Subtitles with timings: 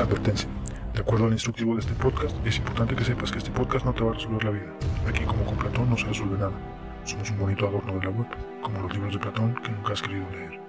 [0.00, 0.48] Advertencia.
[0.94, 3.92] De acuerdo al instructivo de este podcast, es importante que sepas que este podcast no
[3.92, 4.72] te va a resolver la vida.
[5.06, 6.52] Aquí, como con Platón, no se resuelve nada.
[7.04, 8.26] Somos un bonito adorno de la web,
[8.62, 10.60] como los libros de Platón que nunca has querido leer.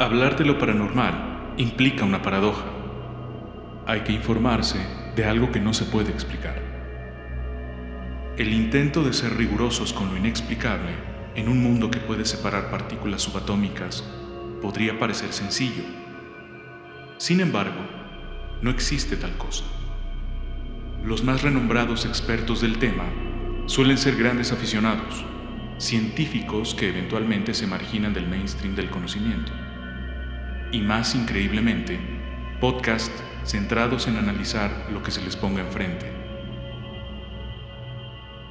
[0.00, 2.64] Hablar de lo paranormal implica una paradoja.
[3.86, 4.78] Hay que informarse
[5.14, 6.60] de algo que no se puede explicar.
[8.36, 13.22] El intento de ser rigurosos con lo inexplicable en un mundo que puede separar partículas
[13.22, 14.04] subatómicas
[14.60, 15.82] podría parecer sencillo.
[17.18, 17.80] Sin embargo,
[18.60, 19.64] no existe tal cosa.
[21.04, 23.04] Los más renombrados expertos del tema
[23.66, 25.24] suelen ser grandes aficionados,
[25.78, 29.52] científicos que eventualmente se marginan del mainstream del conocimiento.
[30.70, 31.98] Y más increíblemente,
[32.60, 36.12] podcasts centrados en analizar lo que se les ponga enfrente.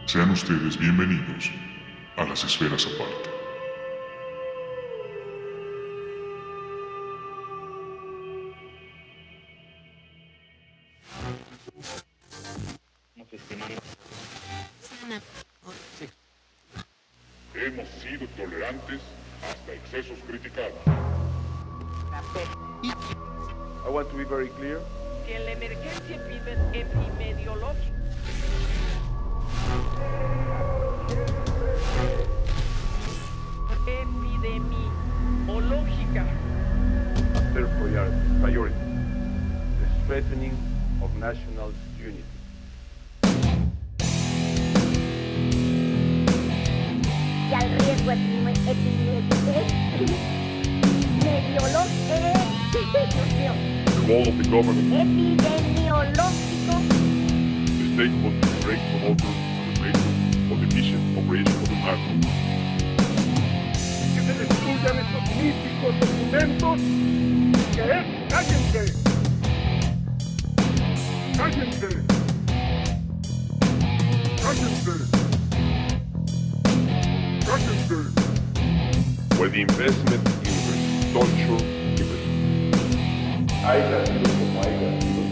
[0.06, 1.52] Sean ustedes bienvenidos
[2.18, 3.30] a las esferas aparte.
[17.54, 19.02] Hemos sido tolerantes
[19.50, 20.74] hasta excesos criticados.
[23.86, 24.80] I want to be very clear.
[25.28, 26.32] que la emergencia epi-
[34.42, 36.26] epidemiológica epidemiológica
[37.54, 38.76] Third priority, priority,
[39.80, 40.58] the strengthening
[41.04, 42.24] of national unity.
[47.50, 49.24] y al riesgo epidemi- epidemi-
[51.20, 52.16] epidemiológico
[53.86, 56.76] The role of the government, epidemiológico
[57.78, 60.06] the state must be great promoter on the basis
[60.52, 62.41] of the efficient operation of the market.
[64.42, 66.78] Que destruyan estos míticos documentos.
[67.76, 68.04] ¿Qué es?
[68.28, 68.84] ¡Cállense!
[71.38, 71.90] ¡Cállense!
[74.42, 74.94] ¡Cállense!
[77.46, 78.00] ¡Cállense!
[79.52, 80.54] The investment in
[81.12, 81.62] infrastructure,
[83.66, 85.24] haya sido como sido,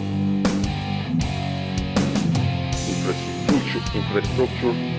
[2.89, 4.98] infrastructure, infrastructure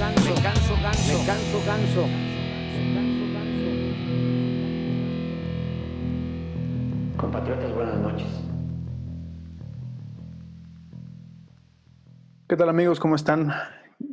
[0.00, 2.06] ganso, me canso ganso, me canso ganso.
[7.18, 8.28] Compatriotas, buenas noches.
[12.48, 12.98] ¿Qué tal amigos?
[12.98, 13.52] ¿Cómo están?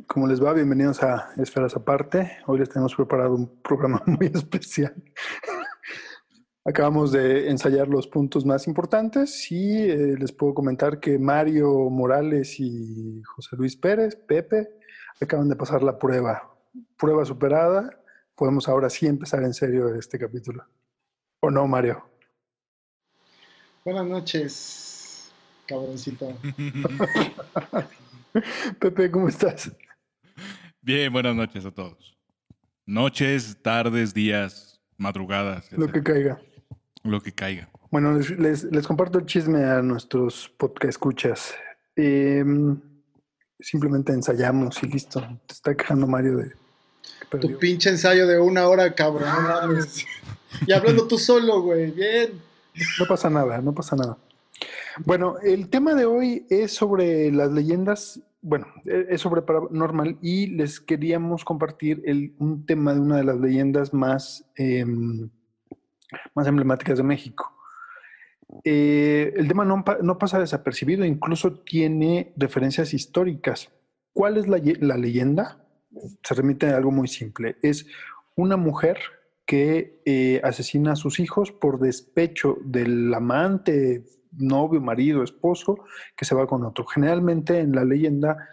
[0.06, 0.52] ¿Cómo les va?
[0.52, 2.32] Bienvenidos a Esferas Aparte.
[2.46, 4.94] Hoy les tenemos preparado un programa muy especial.
[6.66, 12.60] Acabamos de ensayar los puntos más importantes y eh, les puedo comentar que Mario Morales
[12.60, 14.68] y José Luis Pérez, Pepe,
[15.24, 16.54] acaban de pasar la prueba.
[16.96, 18.00] Prueba superada.
[18.34, 20.64] Podemos ahora sí empezar en serio este capítulo.
[21.40, 22.04] ¿O no, Mario?
[23.84, 25.32] Buenas noches,
[25.66, 26.36] cabroncito.
[28.78, 29.72] Pepe, ¿cómo estás?
[30.82, 32.16] Bien, buenas noches a todos.
[32.86, 35.70] Noches, tardes, días, madrugadas.
[35.72, 36.40] Lo que caiga.
[37.02, 37.68] Lo que caiga.
[37.90, 41.54] Bueno, les, les- les comparto el chisme a nuestros podcast escuchas.
[41.96, 42.80] Em,
[43.60, 45.20] simplemente ensayamos y listo.
[45.46, 46.52] Te está quejando Mario de.
[47.40, 49.28] Tu pinche ensayo de una hora, cabrón.
[49.28, 50.06] no mames.
[50.66, 51.90] Y hablando tú solo, güey.
[51.90, 52.32] Bien.
[52.98, 54.16] No pasa nada, no pasa nada.
[55.04, 60.46] Bueno, el tema de hoy es sobre las leyendas, bueno, e- es sobre paranormal y
[60.48, 65.28] les queríamos compartir el- un tema de una de las leyendas más, em,
[66.34, 67.52] más emblemáticas de México.
[68.64, 73.70] Eh, el tema no, pa- no pasa desapercibido, incluso tiene referencias históricas.
[74.12, 75.64] ¿Cuál es la leyenda?
[76.22, 77.56] Se remite a algo muy simple.
[77.62, 77.86] Es
[78.36, 78.98] una mujer
[79.46, 85.78] que eh, asesina a sus hijos por despecho del amante, novio, marido, esposo,
[86.16, 86.84] que se va con otro.
[86.86, 88.48] Generalmente en la leyenda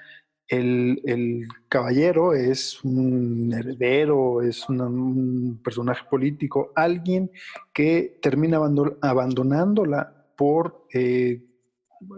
[0.47, 7.31] el, caballero es un heredero, es un personaje político, alguien
[7.73, 11.43] que termina abando- abandonándola por eh,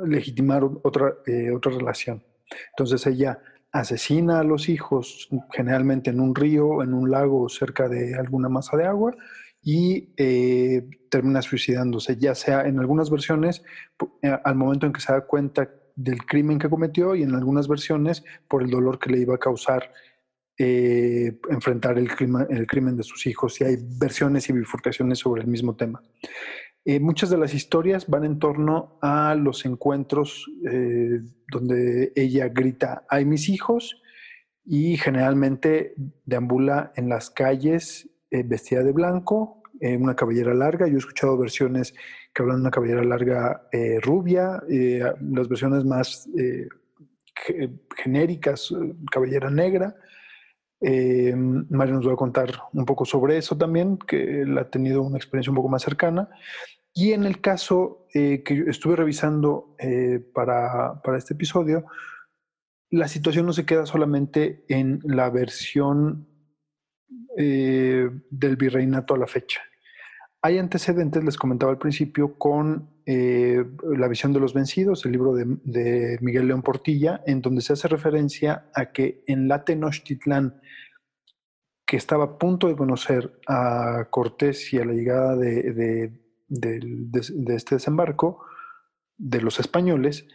[0.06, 2.24] legitimar otra, eh, otra relación.
[2.72, 3.40] Entonces ella
[3.72, 8.78] asesina a los hijos generalmente en un río, en un lago cerca de alguna masa
[8.78, 9.16] de agua
[9.62, 13.64] y eh, termina suicidándose, ya sea en algunas versiones
[14.22, 18.24] al momento en que se da cuenta del crimen que cometió y en algunas versiones
[18.48, 19.92] por el dolor que le iba a causar
[20.60, 23.60] eh, enfrentar el crimen, el crimen de sus hijos.
[23.60, 26.02] Y hay versiones y bifurcaciones sobre el mismo tema.
[26.86, 31.20] Eh, muchas de las historias van en torno a los encuentros eh,
[31.52, 34.02] donde ella grita, hay mis hijos,
[34.70, 35.94] y generalmente
[36.26, 40.88] deambula en las calles vestida de blanco, una cabellera larga.
[40.88, 41.94] Yo he escuchado versiones
[42.38, 45.02] que hablan de una cabellera larga eh, rubia, eh,
[45.32, 46.68] las versiones más eh,
[47.34, 48.72] ge- genéricas,
[49.12, 49.96] cabellera negra.
[50.80, 55.18] Mario nos va a contar un poco sobre eso también, que él ha tenido una
[55.18, 56.30] experiencia un poco más cercana.
[56.94, 59.76] Y en el caso que estuve revisando
[60.36, 61.86] para, para este episodio,
[62.92, 66.28] la situación no se queda solamente en la versión
[67.36, 69.62] del virreinato a la fecha.
[70.42, 73.66] Hay antecedentes, les comentaba al principio, con eh,
[73.98, 77.88] La visión de los vencidos, el libro de, Miguel León Portilla, en donde se hace
[77.88, 80.62] referencia a que en la Tenochtitlán,
[81.86, 86.12] que estaba a punto de conocer a Cortés y a la llegada de
[86.50, 88.46] este desembarco
[89.18, 90.28] de los españoles,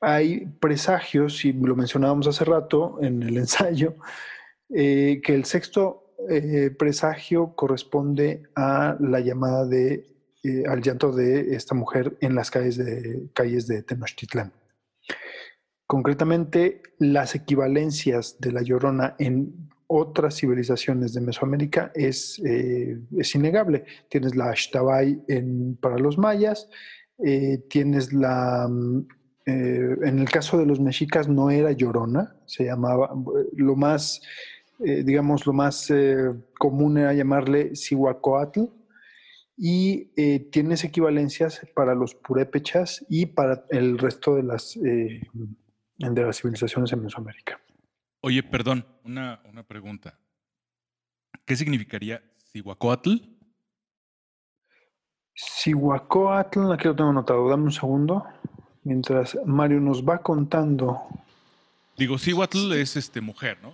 [0.00, 3.96] hay presagios, y lo mencionábamos hace rato en el ensayo,
[4.70, 10.06] eh, que el sexto eh, presagio corresponde a la llamada de,
[10.42, 14.52] eh, al llanto de esta mujer en las calles de, calles de Tenochtitlán.
[15.86, 23.84] Concretamente, las equivalencias de la Llorona en otras civilizaciones de Mesoamérica es, eh, es innegable.
[24.08, 26.68] Tienes la Ashtabay en, para los mayas,
[27.68, 28.68] tienes la...
[28.68, 29.06] mm,
[29.46, 33.10] en el caso de los mexicas no era Llorona, se llamaba,
[33.52, 34.22] lo más,
[34.84, 38.62] eh, digamos, lo más eh, común era llamarle Cihuacoatl,
[39.62, 45.20] y eh, tienes equivalencias para los purépechas y para el resto de las, eh,
[45.98, 47.60] de las civilizaciones en Mesoamérica.
[48.22, 50.18] Oye, perdón, una, una pregunta.
[51.44, 52.22] ¿Qué significaría
[52.52, 53.16] Cihuacóatl?
[55.34, 58.24] Cihuacóatl, aquí lo tengo anotado, dame un segundo,
[58.84, 61.02] mientras Mario nos va contando.
[61.98, 63.72] Digo, Cihuatl es este mujer, ¿no?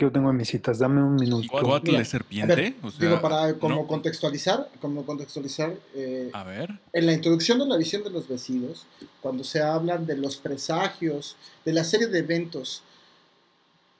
[0.00, 1.82] Aquí lo tengo en mis citas, dame un minuto.
[1.82, 2.50] Mira, es serpiente.
[2.54, 3.86] A ver, o sea, digo, para como ¿no?
[3.86, 6.70] contextualizar, como contextualizar, eh, A ver.
[6.94, 8.86] en la introducción de la visión de los vecinos,
[9.20, 11.36] cuando se hablan de los presagios,
[11.66, 12.82] de la serie de eventos,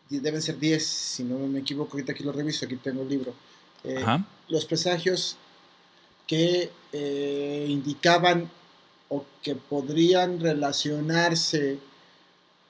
[0.09, 3.09] y deben ser 10, si no me equivoco, ahorita aquí lo reviso, aquí tengo el
[3.11, 3.35] libro,
[3.85, 4.25] eh, Ajá.
[4.49, 5.37] los presagios
[6.27, 8.51] que eh, indicaban
[9.11, 11.77] o que podrían relacionarse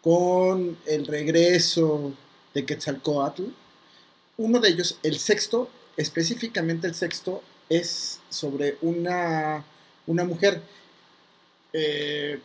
[0.02, 2.12] con el regreso
[2.54, 3.44] de Quetzalcoatl.
[4.36, 9.64] Uno de ellos, el sexto, específicamente el sexto, es sobre una,
[10.06, 10.62] una mujer.
[11.72, 12.40] Eh,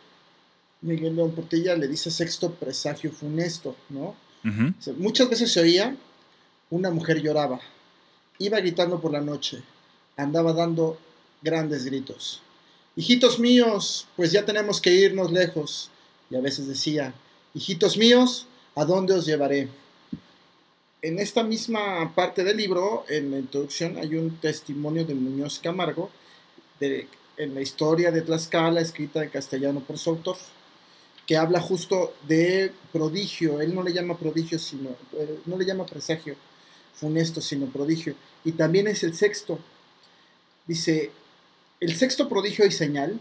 [0.82, 4.14] Miguel León Portilla le dice sexto presagio funesto, ¿no?
[4.44, 4.74] Ujú.
[4.78, 5.96] O sea, Muchas veces se oía,
[6.70, 7.60] una mujer lloraba,
[8.38, 9.62] iba gritando por la noche,
[10.16, 10.98] andaba dando
[11.42, 12.42] grandes gritos.
[12.94, 15.90] Hijitos míos, pues ya tenemos que irnos lejos.
[16.30, 17.14] Y a veces decía,
[17.54, 19.68] hijitos míos, ¿a dónde os llevaré?
[21.06, 26.10] En esta misma parte del libro, en la introducción, hay un testimonio de Muñoz Camargo,
[26.80, 27.06] de,
[27.36, 30.36] en la historia de Tlaxcala, escrita en castellano por su autor
[31.24, 33.60] que habla justo de prodigio.
[33.60, 36.34] Él no le llama prodigio, sino, eh, no le llama presagio
[36.92, 38.16] funesto, sino prodigio.
[38.44, 39.60] Y también es el sexto.
[40.66, 41.12] Dice,
[41.78, 43.20] el sexto prodigio y señal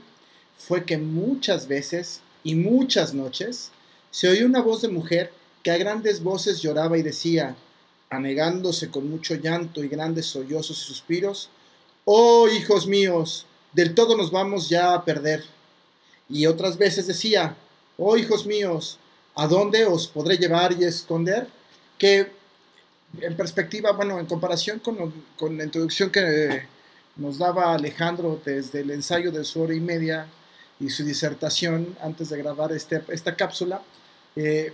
[0.58, 3.70] fue que muchas veces y muchas noches
[4.10, 5.32] se oyó una voz de mujer
[5.62, 7.56] que a grandes voces lloraba y decía,
[8.10, 11.50] anegándose con mucho llanto y grandes sollozos y suspiros,
[12.06, 15.44] oh hijos míos, del todo nos vamos ya a perder.
[16.30, 17.56] Y otras veces decía,
[17.98, 19.00] oh hijos míos,
[19.36, 21.48] ¿a dónde os podré llevar y esconder?
[21.98, 22.32] Que
[23.22, 26.64] en perspectiva, bueno, en comparación con, con la introducción que
[27.16, 30.28] nos daba Alejandro desde el ensayo de su hora y media
[30.80, 33.82] y su disertación antes de grabar este, esta cápsula,
[34.36, 34.74] eh,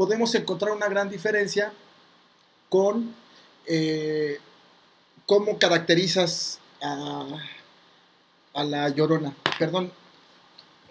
[0.00, 1.74] podemos encontrar una gran diferencia
[2.70, 3.14] con
[3.66, 4.38] eh,
[5.26, 7.26] cómo caracterizas a,
[8.54, 9.34] a la llorona.
[9.58, 9.92] Perdón,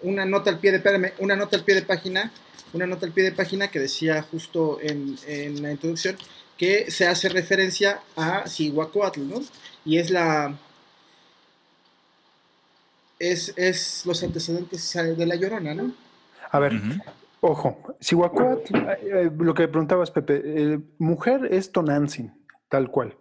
[0.02, 2.30] una nota al pie de, espérame, una nota al pie de página,
[2.72, 6.16] una nota al pie de página que decía justo en, en la introducción
[6.56, 9.40] que se hace referencia a Cihuacóatl, ¿no?
[9.84, 10.56] Y es la
[13.18, 15.92] es, es los antecedentes de la Llorona, ¿no?
[16.52, 16.74] A ver.
[17.40, 22.32] Ojo, Cihuacóatl, eh, lo que preguntabas, Pepe, eh, mujer es Tonantzin,
[22.68, 23.16] tal cual.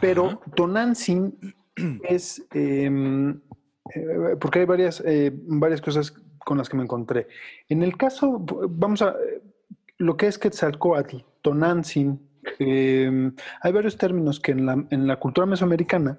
[0.00, 0.40] Pero Ajá.
[0.54, 1.38] Tonantzin
[2.08, 3.40] es, em,
[3.94, 6.12] eh, porque hay varias, eh, varias cosas
[6.44, 7.28] con las que me encontré.
[7.68, 9.14] En el caso, vamos a,
[9.98, 12.20] lo que es Quetzalcoatl, Tonantzin
[12.58, 16.16] Eh, hay varios términos que en la, en la cultura mesoamericana,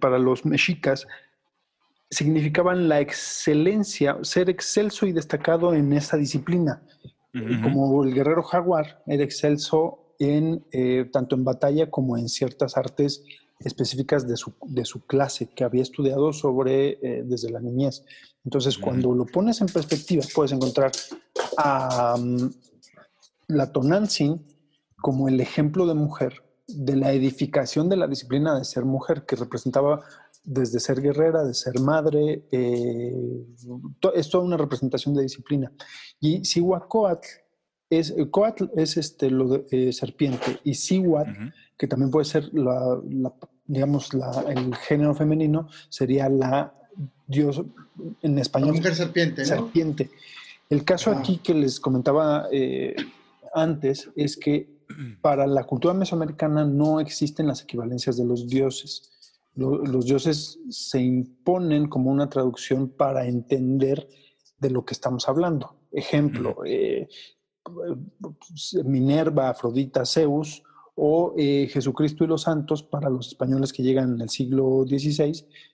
[0.00, 1.06] para los mexicas,
[2.10, 6.82] significaban la excelencia, ser excelso y destacado en esa disciplina.
[7.62, 13.22] Como el guerrero jaguar era excelso en, eh, tanto en batalla como en ciertas artes
[13.60, 18.04] específicas de su, de su clase que había estudiado sobre eh, desde la niñez.
[18.44, 20.90] Entonces, cuando lo pones en perspectiva, puedes encontrar
[21.56, 22.16] a
[23.46, 24.44] la Tonantzin
[24.96, 29.36] como el ejemplo de mujer, de la edificación de la disciplina de ser mujer, que
[29.36, 30.02] representaba
[30.42, 33.44] desde ser guerrera, de ser madre, eh,
[34.00, 35.70] to- es toda una representación de disciplina.
[36.20, 37.26] Y Sihuacoatl
[37.90, 41.50] es, eh, Coatl es este, lo de eh, serpiente, y Sihuat, Ujú.
[41.76, 43.34] que también puede ser, la, la-
[43.66, 46.72] digamos, la- el género femenino, sería la
[47.26, 47.62] dios,
[48.22, 49.46] en La español, mujer serpiente, ¿no?
[49.48, 50.10] serpiente.
[50.68, 51.20] El caso Ajá.
[51.20, 52.94] aquí que les comentaba eh,
[53.54, 54.68] antes es que
[55.20, 59.10] para la cultura mesoamericana no existen las equivalencias de los dioses.
[59.54, 64.08] Lo- los dioses se imponen como una traducción para entender
[64.58, 65.76] de lo que estamos hablando.
[65.92, 67.08] Ejemplo, eh,
[68.84, 70.62] Minerva, Afrodita, Zeus
[70.94, 75.32] o eh, Jesucristo y los santos para los españoles que llegan en el siglo XVI,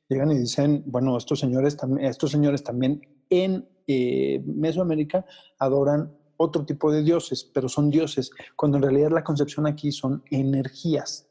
[0.09, 5.25] llegan y dicen, bueno, estos señores, estos señores también en eh, Mesoamérica
[5.59, 10.23] adoran otro tipo de dioses, pero son dioses, cuando en realidad la concepción aquí son
[10.30, 11.28] energías.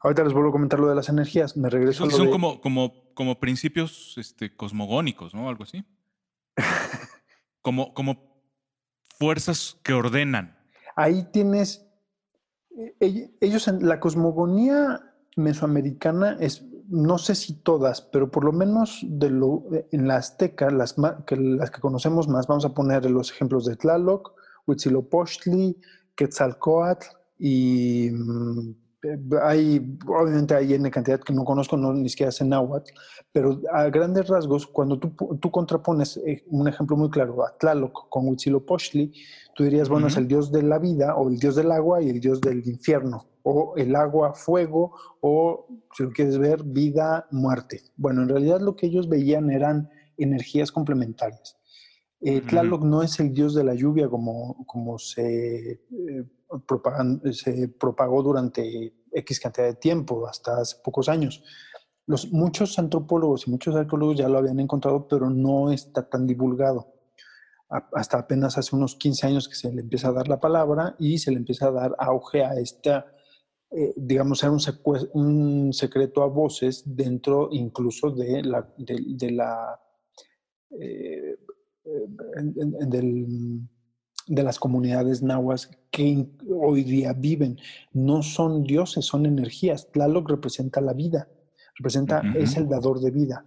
[0.00, 2.26] Ahorita les vuelvo a comentar lo de las energías, me regreso Son, a lo son
[2.26, 5.48] de- como, como, como principios este, cosmogónicos, ¿no?
[5.48, 5.84] Algo así.
[7.62, 8.42] Como, como
[9.18, 10.56] fuerzas que ordenan.
[10.94, 11.84] ahí tienes,
[12.78, 15.00] eh, ell- ellos en la cosmogonía
[15.36, 20.70] mesoamericana es, no sé si todas, pero por lo menos de lo, en la azteca,
[20.70, 20.94] las,
[21.26, 24.32] que, las que conocemos más, vamos a poner los ejemplos de Tlaloc,
[24.66, 25.76] Huitzilopochtli,
[26.14, 27.06] Quetzalcoatl
[27.38, 28.74] y mm, eh,
[29.42, 32.90] hay, obviamente hay N cantidad que no conozco, no, ni siquiera sé náhuatl,
[33.32, 38.08] pero a grandes rasgos, cuando tú, tú contrapones eh, un ejemplo muy claro a Tlaloc
[38.08, 39.12] con Huitzilopochtli,
[39.54, 40.22] tú dirías, bueno, es Ujú.
[40.22, 43.26] el dios de la vida o el dios del agua y el dios del infierno,
[43.42, 47.82] o el agua, fuego, o si lo quieres ver, vida, muerte.
[47.96, 51.56] Bueno, en realidad lo que ellos veían eran energías complementarias.
[52.20, 52.40] Eh.
[52.40, 56.24] Tlaloc no es el dios de la lluvia como, como se, eh,
[57.32, 61.42] se propagó durante X cantidad de tiempo, hasta hace pocos años.
[62.06, 66.92] Los, muchos antropólogos y muchos arqueólogos ya lo habían encontrado, pero no está tan divulgado.
[67.68, 71.18] Hasta apenas hace unos 15 años que se le empieza a dar la palabra y
[71.18, 73.06] se le empieza a dar auge a esta,
[73.72, 79.80] eh, digamos, era un, secreto a voces dentro incluso de la,
[80.80, 81.36] eh,
[81.84, 82.06] eh,
[84.26, 87.58] de las comunidades nahuas que hoy día viven.
[87.92, 89.90] No son dioses, son energías.
[89.92, 91.28] Tlaloc representa la vida,
[91.76, 93.44] representa, es el dador de vida.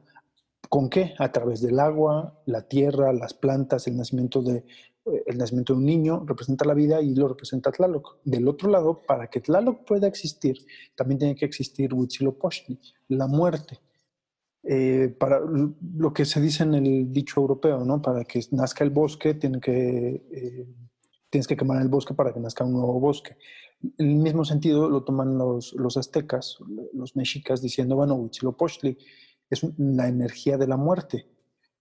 [0.69, 1.13] ¿Con qué?
[1.17, 4.63] A través del agua, la tierra, las plantas, el nacimiento de,
[5.25, 8.17] el nacimiento de un niño representa la vida y lo representa Tlaloc.
[8.23, 10.57] Del otro lado, para que Tlaloc pueda existir,
[10.95, 13.79] también tiene que existir Huitzilopochtli, la muerte.
[14.63, 18.01] Eh, para lo que se dice en el dicho europeo, ¿no?
[18.01, 20.67] Para que nazca el bosque, tiene que, eh,
[21.29, 23.37] tienes que quemar el bosque para que nazca un nuevo bosque.
[23.97, 26.57] El mismo sentido lo toman los, los aztecas,
[26.93, 28.97] los mexicas, diciendo, bueno, Huitzilopochtli
[29.49, 31.27] es la energía de la muerte.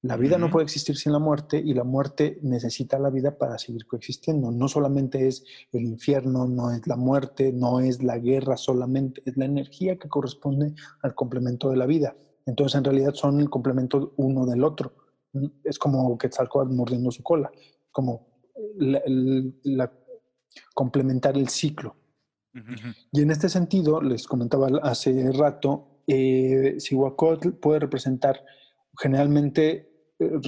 [0.02, 0.52] La vida no Ujú.
[0.52, 4.52] puede existir sin la muerte y la muerte necesita la vida para seguir coexistiendo.
[4.52, 5.42] No solamente es
[5.72, 10.08] el infierno, no es la muerte, no es la guerra solamente, es la energía que
[10.08, 12.14] corresponde al complemento de la vida.
[12.48, 14.94] Entonces, en realidad son el complemento uno del otro.
[15.62, 17.50] Es como Quetzalcóatl mordiendo su cola,
[17.92, 18.26] como
[18.76, 19.92] la- el- la-
[20.74, 21.94] complementar el ciclo.
[23.12, 26.78] Y en este sentido, les comentaba hace rato, eh,
[27.60, 28.42] puede representar,
[28.98, 30.40] generalmente eh,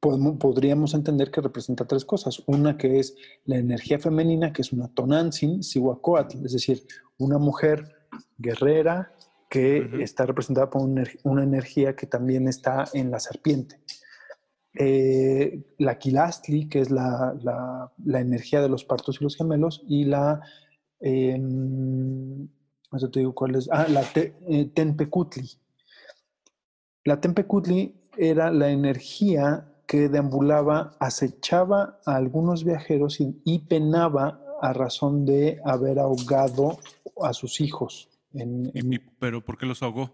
[0.00, 2.42] podríamos entender que representa tres cosas.
[2.46, 6.84] Una que es la energía femenina, que es una tonantzin, Cihuacotl, es decir,
[7.16, 7.90] una mujer
[8.36, 9.13] guerrera
[9.54, 13.78] que está representada por una, ener- una energía que también está en la serpiente.
[14.76, 19.82] Eh, la Quilastli, que es la, la- la energía de los partos y los gemelos,
[19.86, 20.40] y la
[21.00, 21.40] eh,
[22.92, 23.68] eso te digo cuál es.
[23.70, 25.48] Ah, la te- eh, Tenpecutli.
[27.04, 34.72] La Tenpecutli era la energía que deambulaba, acechaba a algunos viajeros y, y penaba a
[34.72, 36.78] razón de haber ahogado
[37.22, 38.08] a sus hijos.
[38.34, 40.10] En- en- Y- ¿Pero por qué los ahogó?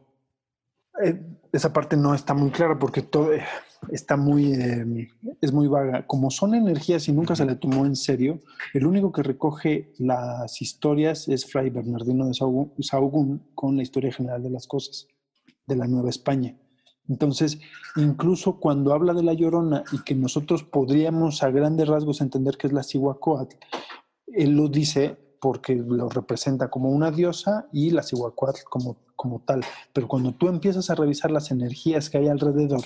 [1.03, 1.19] Eh,
[1.53, 3.43] esa parte no está muy clara porque todo eh,
[3.91, 5.09] está muy, eh,
[5.41, 6.07] es muy vaga.
[6.07, 8.41] Como son energías y nunca se le tomó en serio,
[8.75, 14.13] el único que recoge las historias es Fray Bernardino de Sahagún Sahagún con la historia
[14.13, 15.07] general de las cosas
[15.67, 16.55] de la Nueva España.
[17.09, 17.59] Entonces,
[17.97, 22.67] incluso cuando habla de la Llorona y que nosotros podríamos a grandes rasgos entender que
[22.67, 23.57] es la Cihuacóatl,
[24.27, 29.63] él lo dice porque lo representa como una diosa y la Cihuacóatl como, como tal.
[29.93, 32.83] Pero cuando tú empiezas a revisar las energías que hay alrededor,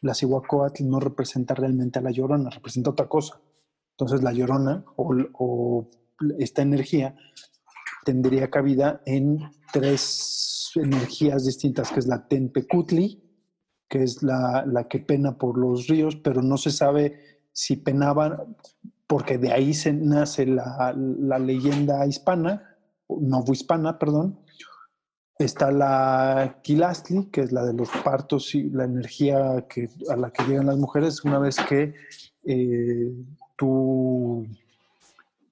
[0.00, 3.40] la Cihuacóatl no representa realmente a la Llorona, representa otra cosa.
[3.92, 5.90] Entonces, la Llorona o,
[6.38, 7.14] esta energía
[8.04, 9.38] tendría cabida en
[9.72, 13.22] tres energías distintas, que es la Tenpecutli,
[13.88, 18.56] que es la, la, que pena por los ríos, pero no se sabe si penaban,
[19.10, 22.76] porque de ahí se nace la, la leyenda hispana,
[23.08, 24.38] novohispana, perdón.
[25.36, 30.30] Está la Quilastli, que es la de los partos y la energía que, a la
[30.30, 31.92] que llegan las mujeres una vez que
[32.44, 33.12] eh,
[33.56, 34.46] tú,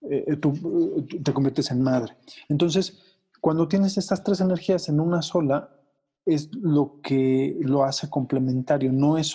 [0.08, 2.16] eh, tú te conviertes en madre.
[2.48, 2.96] Entonces,
[3.40, 5.68] cuando tienes estas tres energías en una sola,
[6.24, 8.92] es lo que lo hace complementario.
[8.92, 9.34] No es,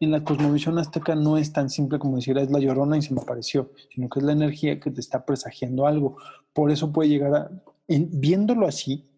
[0.00, 3.14] en la cosmovisión azteca no es tan simple como decir es la llorona y se
[3.14, 6.16] me apareció, sino que es la energía que te está presagiando algo.
[6.52, 7.50] Por eso puede llegar a,
[7.88, 9.10] viéndolo así,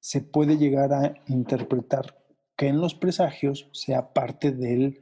[0.00, 2.16] se puede llegar a interpretar
[2.56, 5.00] que en los presagios sea parte del,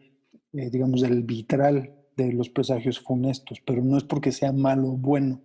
[0.53, 4.97] eh, digamos, del vitral de los presagios funestos, pero no es porque sea malo o
[4.97, 5.41] bueno,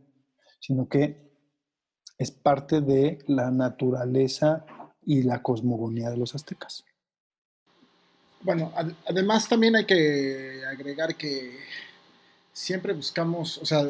[0.59, 1.29] sino que
[2.17, 4.65] es parte de la naturaleza
[5.03, 6.85] y la cosmogonía de los aztecas.
[8.41, 11.59] Bueno, ad además también hay que agregar que
[12.53, 13.85] siempre buscamos, o sea,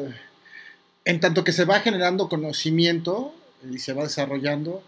[1.04, 3.34] en tanto que se va generando conocimiento
[3.70, 4.82] y se va desarrollando,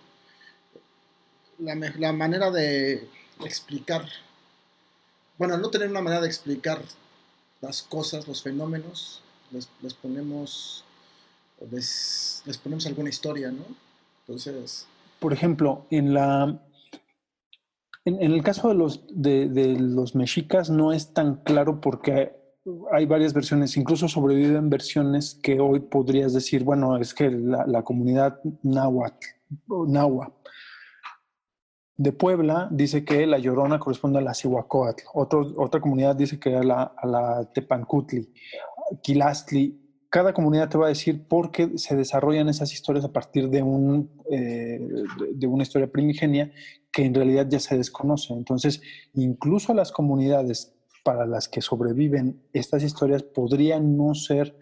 [1.58, 3.08] la, la manera de
[3.44, 4.08] explicar,
[5.38, 6.82] bueno, no tener una manera de explicar
[7.60, 10.84] las cosas, los fenómenos, les, les ponemos,
[11.70, 13.64] les ponemos alguna historia, ¿no?
[14.26, 14.86] Entonces,
[15.20, 16.60] por ejemplo, en la
[18.04, 22.32] en, el caso de los, de, los mexicas no es tan claro porque
[22.92, 28.38] hay varias versiones, incluso sobreviven versiones que hoy podrías decir, bueno, es que la, comunidad
[28.62, 29.26] náhuatl
[31.96, 35.04] de Puebla dice que la Llorona corresponde a la Cihuacóatl.
[35.14, 38.32] Otro, otra comunidad dice que a la, a la Tepancutli.
[39.02, 39.81] Quilastli
[40.12, 43.62] cada comunidad te va a decir por qué se desarrollan esas historias a partir de,
[43.62, 44.78] un, eh,
[45.32, 46.52] de una historia primigenia
[46.92, 48.34] que en realidad ya se desconoce.
[48.34, 48.82] Entonces,
[49.14, 54.54] incluso las comunidades para las que sobreviven estas historias podrían no ser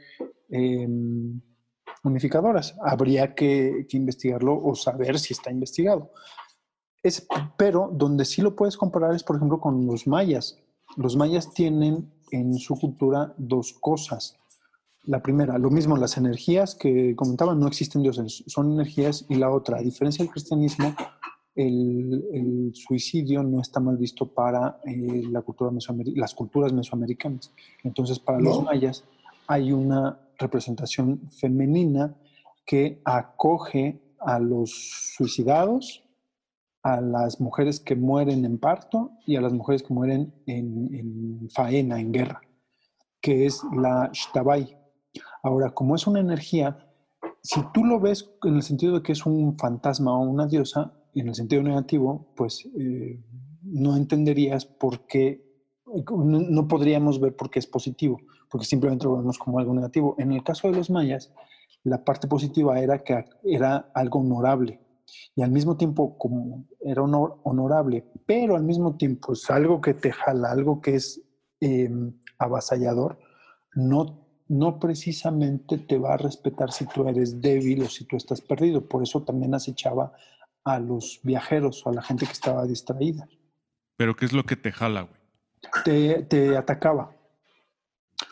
[0.51, 0.87] eh,
[2.05, 2.77] unificadoras.
[2.81, 6.13] Habría que, que, investigarlo o saber si está investigado.
[7.03, 10.61] Es, pero donde sí lo puedes comparar es, por ejemplo, con los mayas.
[10.97, 14.40] Los mayas tienen en su cultura dos cosas
[15.05, 19.25] la primera, lo mismo, las energías que comentaban, no existen dioses, son energías.
[19.29, 20.95] Y la otra, a diferencia del cristianismo,
[21.55, 25.71] el, el suicidio no está mal visto para eh, la cultura
[26.15, 27.53] las culturas mesoamericanas.
[27.83, 28.51] Entonces, para ¿No?
[28.51, 29.05] los mayas
[29.47, 32.15] hay una representación femenina
[32.65, 34.71] que acoge a los
[35.17, 36.05] suicidados,
[36.83, 41.51] a las mujeres que mueren en parto y a las mujeres que mueren en, en
[41.51, 42.41] faena, en guerra,
[43.21, 44.80] que es la Shtabai,
[45.43, 46.87] Ahora, como es una energía,
[47.43, 50.93] si tú lo ves en el sentido de que es un fantasma o una diosa,
[51.15, 53.21] en el sentido negativo, pues eh,
[53.63, 55.45] no entenderías por qué,
[55.87, 60.15] no, podríamos ver por qué es positivo, porque simplemente lo vemos como algo negativo.
[60.19, 61.33] En el caso de los mayas,
[61.83, 64.81] la parte positiva era que era algo honorable
[65.35, 69.95] y al mismo tiempo como era honor, honorable, pero al mismo tiempo es algo que
[69.95, 71.23] te jala, algo que es
[71.61, 71.91] eh,
[72.39, 73.19] avasallador,
[73.75, 78.41] no no precisamente te va a respetar si tú eres débil o si tú estás
[78.41, 78.85] perdido.
[78.85, 80.13] Por eso también acechaba
[80.65, 83.29] a los viajeros o a la gente que estaba distraída.
[83.97, 85.21] ¿Pero qué es lo que te jala, güey?
[85.85, 87.15] Te, te, atacaba.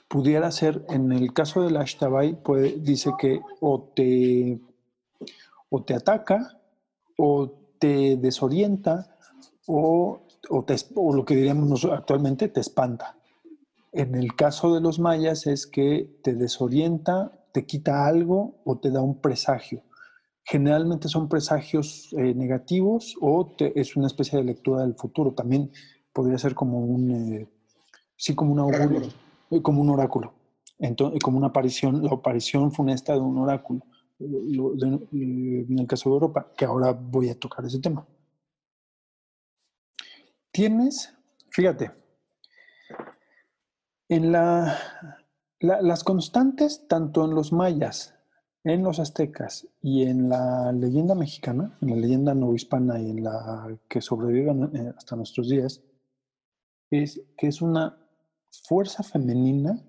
[0.09, 4.59] Pudiera ser, en el caso del Ashtabai, pues, dice que o te,
[5.69, 6.61] o te ataca,
[7.17, 9.17] o te desorienta,
[9.67, 13.18] o, o, te, o lo que diríamos actualmente, te espanta.
[13.99, 18.93] En el caso de los mayas es que te desorienta, te quita algo o te
[18.93, 19.83] da un presagio.
[20.45, 25.35] Generalmente son presagios eh, negativos o te, es una especie de lectura del futuro.
[25.35, 25.73] También
[26.13, 27.49] podría ser como un, eh,
[28.15, 29.03] sí, como un augurio,
[29.63, 30.33] como un oráculo.
[30.79, 33.85] Entonces, como una aparición, la aparición funesta de un oráculo.
[34.21, 38.07] Lo, de, en el caso de Europa, que ahora voy a tocar ese tema.
[40.53, 41.13] Tienes,
[41.51, 41.91] fíjate,
[44.09, 44.79] en la,
[45.61, 48.15] la- las constantes, tanto en los mayas,
[48.65, 53.79] en los aztecas y en la leyenda mexicana, en la leyenda novohispana y en la
[53.89, 55.83] que sobrevive eh, hasta nuestros días,
[56.91, 57.99] es que es una
[58.67, 59.83] fuerza femenina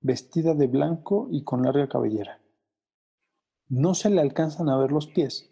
[0.00, 2.40] vestida de blanco y con larga cabellera.
[3.68, 5.49] No se le alcanzan a ver los pies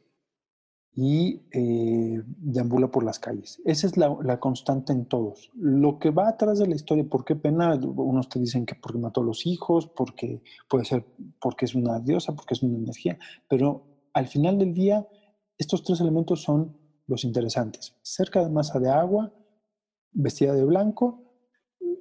[0.95, 3.61] y eh, deambula por las calles.
[3.65, 5.51] Esa es la, la constante en todos.
[5.55, 7.75] Lo que va atrás de la historia, ¿por qué pena?
[7.75, 11.07] Unos te dicen que porque mató a los hijos, porque puede ser
[11.41, 15.07] porque es una diosa, porque es una energía, pero al final del día,
[15.57, 17.97] estos tres elementos son los interesantes.
[18.03, 19.33] Cerca de masa de agua,
[20.13, 21.23] vestida de blanco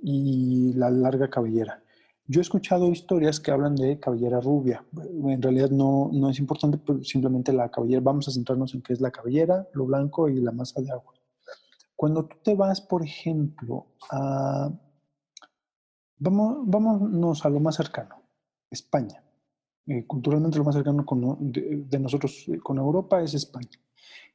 [0.01, 1.83] y la larga cabellera.
[2.29, 4.83] Yo he escuchado historias que hablan de cabellera rubia.
[5.23, 8.01] En realidad no, no es importante, pero simplemente la cabellera.
[8.01, 11.13] Vamos a centrarnos en qué es la cabellera, lo blanco y la masa de agua.
[11.95, 14.69] Cuando tú te vas, por ejemplo, a...
[16.19, 18.15] Vamos, vámonos a lo más cercano,
[18.69, 19.23] España.
[19.85, 23.79] Eh, culturalmente lo más cercano con, de, de, nosotros eh, con Europa es España.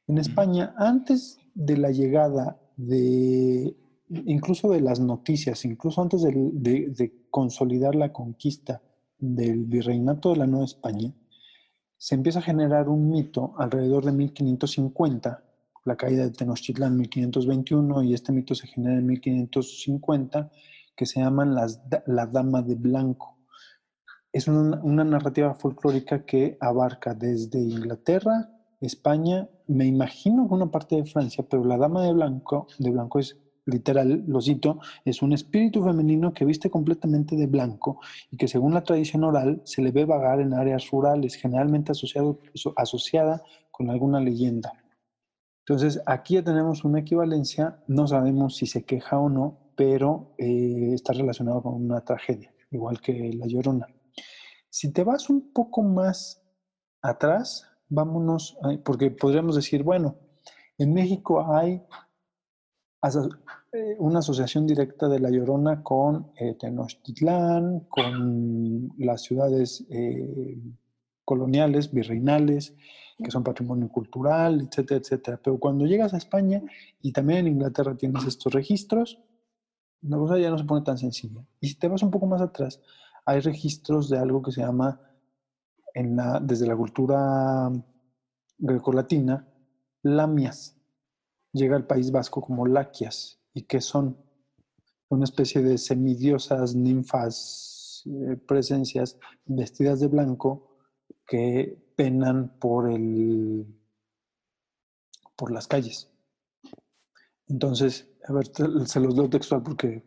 [0.06, 3.76] En España, antes de la llegada de
[4.26, 8.82] incluso de las noticias, incluso antes de, consolidar la conquista
[9.18, 11.12] del virreinato de la Nueva España,
[11.96, 15.44] se empieza a generar un mito alrededor de 1550,
[15.84, 20.50] la caída de Tenochtitlán en 1521, y este mito se genera en 1550,
[20.96, 23.38] que se llaman las, la Dama de Blanco.
[24.32, 31.04] Es una, una narrativa folclórica que abarca desde Inglaterra, España, me imagino una parte de
[31.04, 35.82] Francia, pero la Dama de Blanco, de Blanco es literal, lo cito, es un espíritu
[35.84, 40.04] femenino que viste completamente de blanco y que según la tradición oral se le ve
[40.04, 42.40] vagar en áreas rurales, generalmente asociado,
[42.76, 44.72] asociada con alguna leyenda.
[45.60, 50.90] Entonces, aquí ya tenemos una equivalencia, no sabemos si se queja o no, pero eh,
[50.92, 53.86] está relacionado con una tragedia, igual que la llorona.
[54.68, 56.42] Si te vas un poco más
[57.00, 60.16] atrás, vámonos, porque podríamos decir, bueno,
[60.78, 61.82] en México hay
[63.98, 70.58] una asociación directa de La Llorona con eh, Tenochtitlán, con las ciudades eh,
[71.24, 72.74] coloniales, virreinales,
[73.22, 75.40] que son patrimonio cultural, etcétera, etcétera.
[75.42, 76.62] Pero cuando llegas a España
[77.00, 79.18] y también en Inglaterra tienes estos registros,
[80.02, 81.44] la cosa ya no se pone tan sencilla.
[81.60, 82.80] Y si te vas un poco más atrás,
[83.24, 85.00] hay registros de algo que se llama,
[85.94, 87.70] en la, desde la cultura
[88.58, 89.46] grecolatina,
[90.02, 90.81] lamias
[91.52, 94.16] llega al País Vasco como laquias y que son
[95.08, 100.78] una especie de semidiosas, ninfas, eh, presencias vestidas de blanco
[101.26, 103.66] que penan por el
[105.36, 106.08] por las calles.
[107.48, 108.46] Entonces, a ver,
[108.86, 110.02] se los leo textual porque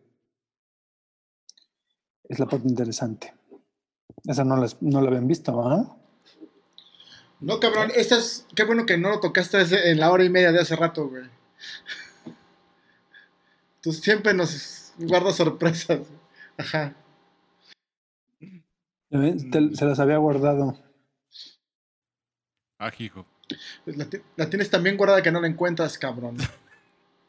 [2.23, 3.33] es la parte interesante.
[4.23, 5.97] Esa no la, no la habían visto, ¿ah?
[7.39, 8.45] No, cabrón, esta es.
[8.55, 11.23] Qué bueno que no lo tocaste en la hora y media de hace rato, güey.
[13.81, 15.99] Tú siempre nos guardas sorpresas.
[16.57, 16.95] Ajá.
[19.09, 20.77] Te, se las había guardado.
[22.79, 23.25] Ah, hijo.
[23.85, 26.37] La, la, tienes también guardada que no la encuentras, cabrón.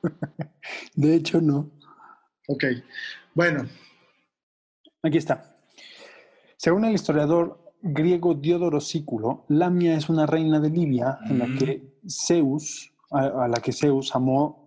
[0.94, 1.70] De hecho, no.
[2.48, 2.64] Ok.
[3.34, 3.68] Bueno.
[5.02, 5.56] Aquí está.
[6.56, 12.00] Según el historiador griego Diodoro Sículo, Lamia es una reina de Libia en la que
[12.08, 14.66] Zeus, a, a, la que Zeus amó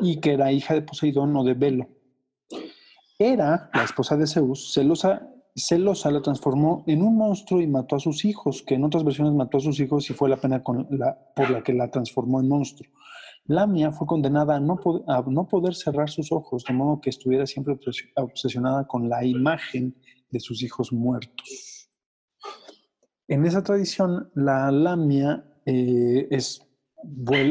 [0.00, 1.88] y que era hija de Poseidón o de Velo.
[3.18, 8.00] Era la esposa de Zeus, celosa, celosa la transformó en un monstruo y mató a
[8.00, 10.86] sus hijos, que en otras versiones mató a sus hijos y fue la pena con
[10.90, 12.90] la, por la que la transformó en monstruo.
[13.46, 17.46] Lamia fue condenada a no, a no poder cerrar sus ojos, de modo que estuviera
[17.46, 17.78] siempre
[18.16, 19.94] obsesionada con la imagen
[20.30, 21.75] de sus hijos muertos.
[23.28, 26.62] En esa tradición, la lamia eh, es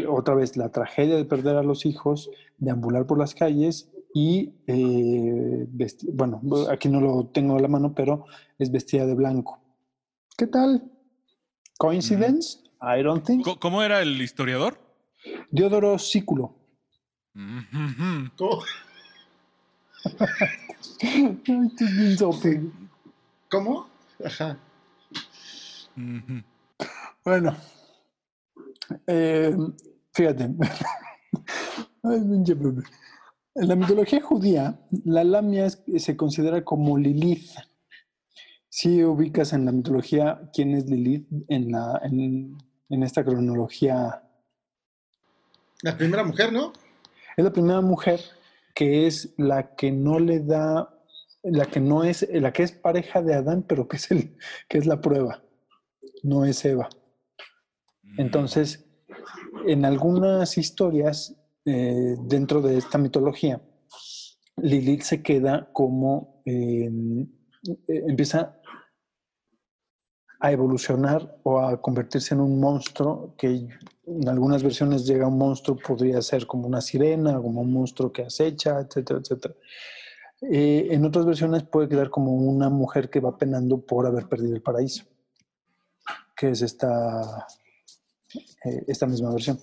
[0.07, 4.53] otra vez la tragedia de perder a los hijos, de ambular por las calles y,
[4.67, 5.67] eh,
[6.13, 8.25] bueno, aquí no lo tengo a la mano, pero
[8.57, 9.59] es vestida de blanco.
[10.37, 10.83] ¿Qué tal?
[11.77, 12.59] ¿Coincidence?
[12.81, 12.99] Mm.
[12.99, 13.45] I don't think.
[13.59, 14.79] ¿Cómo era el historiador?
[15.51, 16.55] Diodoro Sículo.
[17.33, 18.31] Mm -hmm.
[18.37, 18.63] ¿Cómo?
[23.49, 23.87] ¿Cómo?
[24.23, 24.57] Ajá.
[27.23, 27.55] Bueno,
[29.07, 29.55] eh,
[30.13, 30.43] fíjate.
[33.55, 37.51] en la mitología judía, la lamia es, se considera como Lilith.
[38.69, 42.57] Si ubicas en la mitología quién es Lilith en, la, en,
[42.89, 44.21] en esta cronología.
[45.81, 46.73] La primera mujer, ¿no?
[47.37, 48.19] Es la primera mujer
[48.73, 50.93] que es la que no le da,
[51.43, 54.77] la que no es, la que es pareja de Adán, pero que es el, que
[54.77, 55.44] es la prueba.
[56.25, 56.89] No es Eva.
[58.01, 58.21] Mm.
[58.21, 58.85] Entonces,
[59.67, 61.35] en algunas historias
[61.65, 63.61] eh, dentro de esta mitología,
[64.57, 66.89] Lilith se queda como eh,
[67.87, 68.59] empieza
[70.39, 73.67] a evolucionar o a convertirse en un monstruo que
[74.07, 78.11] en algunas versiones llega a un monstruo, podría ser como una sirena, como un monstruo
[78.11, 79.55] que acecha, etcétera, etcétera.
[80.41, 84.55] Eh, en otras versiones puede quedar como una mujer que va penando por haber perdido
[84.55, 85.05] el paraíso,
[86.35, 87.47] que es esta,
[88.65, 89.59] eh, esta misma versión.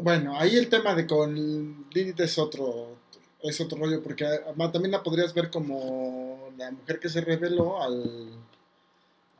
[0.00, 2.96] Bueno, ahí el tema de con Lilith es otro,
[3.42, 4.26] es otro rollo, porque
[4.72, 8.32] también la podrías ver como la mujer que se reveló al...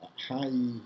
[0.01, 0.81] Ajá, y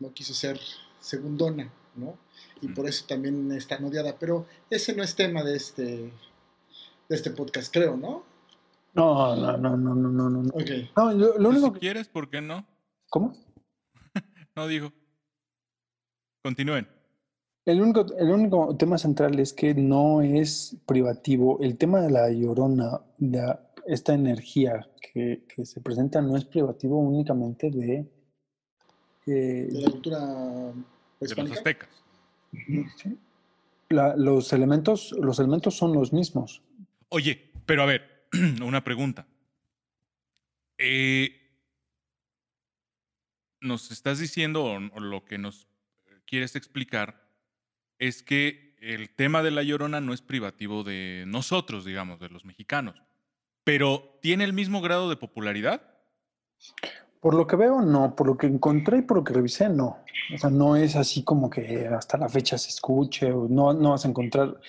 [0.00, 0.60] no quiso ser
[1.00, 2.18] segundona, ¿no?
[2.60, 6.10] Y por eso también está odiada, pero ese no es tema de este, de
[7.16, 8.24] este podcast, creo, ¿no?
[8.92, 10.30] No, no, no, no, no, no.
[10.30, 10.48] no.
[10.50, 10.70] Ok.
[10.96, 11.78] No, lo, lo Pues único si que...
[11.80, 12.66] quieres, ¿por qué no?
[13.08, 13.36] ¿Cómo?
[14.56, 14.92] No digo.
[16.42, 16.88] Continúen.
[17.66, 21.58] El único, el único tema central es que no es privativo.
[21.60, 26.98] El tema de la llorona, de esta energía que, que se presenta, no es privativo
[26.98, 28.06] únicamente de...
[29.26, 31.88] eh, De la cultura De los aztecas.
[32.96, 33.18] ¿sí?
[33.90, 36.62] La- los, elementos, los elementos son los mismos.
[37.08, 38.28] Oye, pero a ver,
[38.64, 39.26] una pregunta.
[40.78, 41.45] Eh,
[43.66, 45.68] nos estás diciendo, o, o lo que nos
[46.26, 47.22] quieres explicar,
[47.98, 52.44] es que el tema de la llorona no es privativo de nosotros, digamos, de los
[52.44, 53.02] mexicanos.
[53.64, 55.82] Pero ¿tiene el mismo grado de popularidad?
[57.20, 58.14] Por lo que veo, no.
[58.14, 59.98] Por lo que encontré y por lo que revisé, no.
[60.34, 63.90] O sea, no es así como que hasta la fecha se escuche o no, no
[63.90, 64.60] vas a encontrar.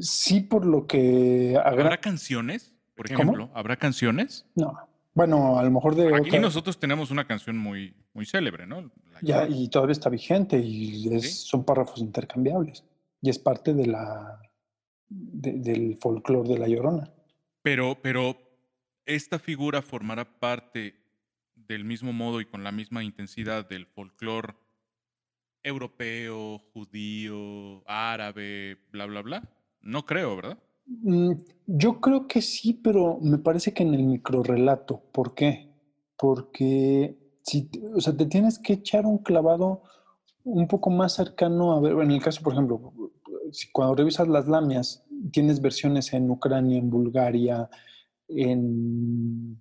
[0.00, 2.74] Sí, por lo que ¿Habrá agra- canciones?
[2.94, 3.22] Por ¿Cómo?
[3.22, 4.44] ejemplo, ¿habrá canciones?
[4.54, 4.87] No.
[5.18, 8.82] Bueno, a lo mejor de Aquí otra- nosotros tenemos una canción muy, muy célebre, ¿no?
[9.12, 11.48] La Ya, y todavía está vigente y es- Sí.
[11.48, 12.84] son párrafos intercambiables.
[13.20, 14.40] Y es parte de la,
[15.08, 17.10] de- del folclore de la Llorona.
[17.62, 18.36] Pero, pero
[19.06, 20.94] esta figura formará parte
[21.56, 24.54] del mismo modo y con la misma intensidad del folclore
[25.64, 29.42] europeo, judío, árabe, bla, bla, bla.
[29.80, 30.58] No creo, ¿verdad?
[30.88, 31.32] Mm,
[31.66, 35.02] Yo creo que sí, pero me parece que en el microrelato.
[35.12, 35.70] ¿Por qué?
[36.16, 39.82] Porque si, o sea, te tienes que echar un clavado
[40.44, 42.92] un poco más cercano a ver, en el caso, por ejemplo,
[43.52, 47.68] si cuando revisas las lamias, tienes versiones en Ucrania, en Bulgaria,
[48.28, 49.60] en,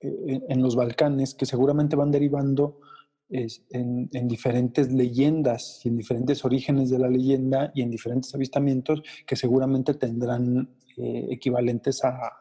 [0.00, 2.80] en, en los Balcanes, que seguramente van derivando
[3.28, 9.02] en, en diferentes leyendas y en diferentes orígenes de la leyenda y en diferentes avistamientos
[9.26, 12.32] que seguramente tendrán eh, equivalentes a,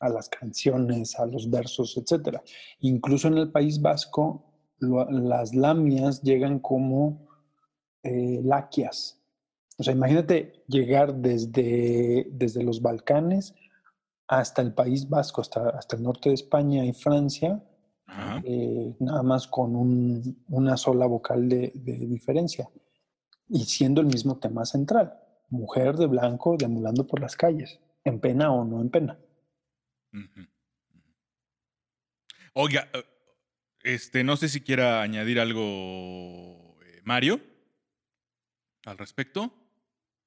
[0.00, 2.38] a las canciones, a los versos, etc.
[2.80, 4.44] Incluso en el País Vasco,
[4.78, 7.28] lo- las lamias llegan como
[8.02, 9.18] eh, laquias.
[9.78, 13.54] O sea, imagínate llegar desde, desde los Balcanes
[14.28, 17.62] hasta el País Vasco, hasta, hasta el norte de España y Francia.
[18.44, 22.68] Eh, nada más con un- una sola vocal de, de diferencia
[23.48, 25.14] y siendo el mismo tema central,
[25.50, 29.18] mujer de blanco deambulando por las calles, en pena o no en pena.
[30.12, 30.46] Ujú.
[32.54, 33.04] Oiga, eh,
[33.82, 35.62] este, no sé si quiera añadir algo
[36.82, 37.40] eh, Mario
[38.84, 39.52] al respecto.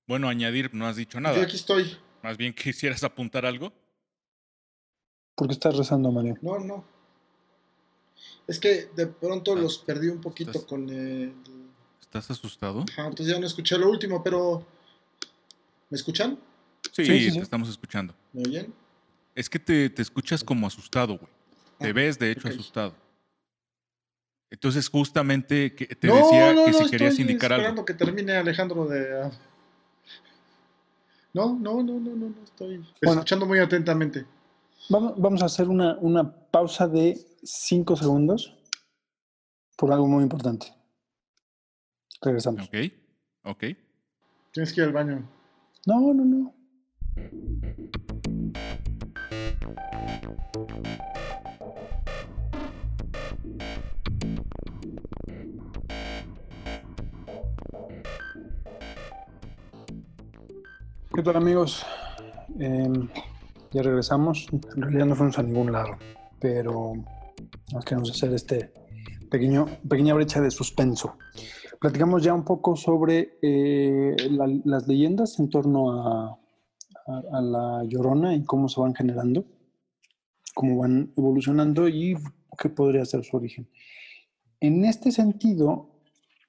[0.07, 1.35] Bueno, añadir, no has dicho nada.
[1.35, 1.97] Yo aquí estoy.
[2.23, 3.71] Más bien quisieras apuntar algo.
[5.35, 6.37] ¿Por qué estás rezando, Mario?
[6.41, 6.94] No, no.
[8.47, 11.33] Es que de pronto Ah, los perdí un poquito estás- con el...
[12.01, 12.85] ¿Estás asustado?
[12.91, 14.65] Ajá, entonces ya no escuché lo último, pero...
[15.89, 16.37] ¿Me escuchan?
[16.91, 17.37] Sí, Sí, sí, sí.
[17.37, 18.13] te estamos escuchando.
[18.33, 18.73] ¿Me oyen?
[19.33, 21.31] Es que te, te escuchas como asustado, güey.
[21.79, 22.93] Te Ah, ves, de hecho, asustado.
[24.49, 27.85] Entonces, justamente que te no, decía no, que no, si querías estoy indicar esperando algo.
[27.85, 29.23] que termine Alejandro de...
[29.23, 29.31] ah.
[31.33, 33.19] No, no, no, no, no, no, estoy Bueno.
[33.19, 34.25] escuchando muy atentamente.
[34.89, 38.57] Vamos, vamos a hacer una, una pausa de cinco segundos
[39.77, 40.67] por algo muy importante.
[42.21, 42.67] Regresamos.
[42.67, 42.75] Ok,
[43.43, 43.63] ok.
[44.51, 45.29] Tienes que ir al baño.
[45.85, 46.55] No, no, no.
[61.13, 61.85] ¿Qué tal amigos?
[62.59, 63.07] Em,
[63.71, 64.47] ya regresamos.
[64.51, 65.97] En realidad no fuimos a ningún lado,
[66.39, 66.93] pero
[67.73, 68.71] nos queremos hacer este
[69.29, 71.17] pequeño, pequeña brecha de suspenso.
[71.79, 76.39] platicamos ya un poco sobre eh, la- las leyendas en torno a,
[77.07, 79.45] a- a la llorona y cómo se van generando,
[80.55, 82.15] cómo van evolucionando y
[82.57, 83.67] qué podría ser su origen.
[84.61, 85.89] En este sentido,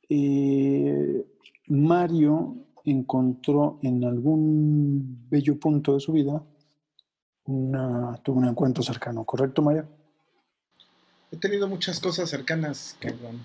[0.09, 1.27] eh,
[1.69, 6.41] Mario encontró en algún bello punto de su vida
[7.47, 9.89] una, tuvo un encuentro cercano, ¿correcto, Mario?
[11.33, 13.45] He tenido muchas cosas cercanas, cabrón.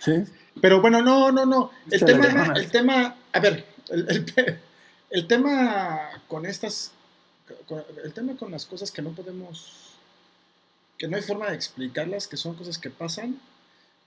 [0.00, 0.12] Sí.
[0.60, 1.70] Pero bueno, no, no, no.
[1.90, 4.58] El tema, el tema, a ver, el, el pe-
[5.10, 6.92] el tema con estas,
[8.04, 9.92] el tema con las cosas que no podemos,
[10.98, 13.38] que no hay forma de explicarlas, que son cosas que pasan,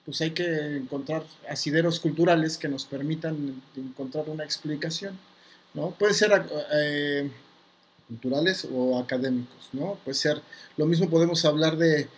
[0.06, 5.18] pues hay que encontrar asideros culturales que nos permitan encontrar una explicación,
[5.74, 5.92] ¿no?
[5.92, 6.32] Puede ser
[6.74, 7.30] eh,
[8.08, 9.96] culturales o académicos, ¿no?
[10.04, 10.42] Puede ser,
[10.78, 12.10] lo mismo podemos hablar de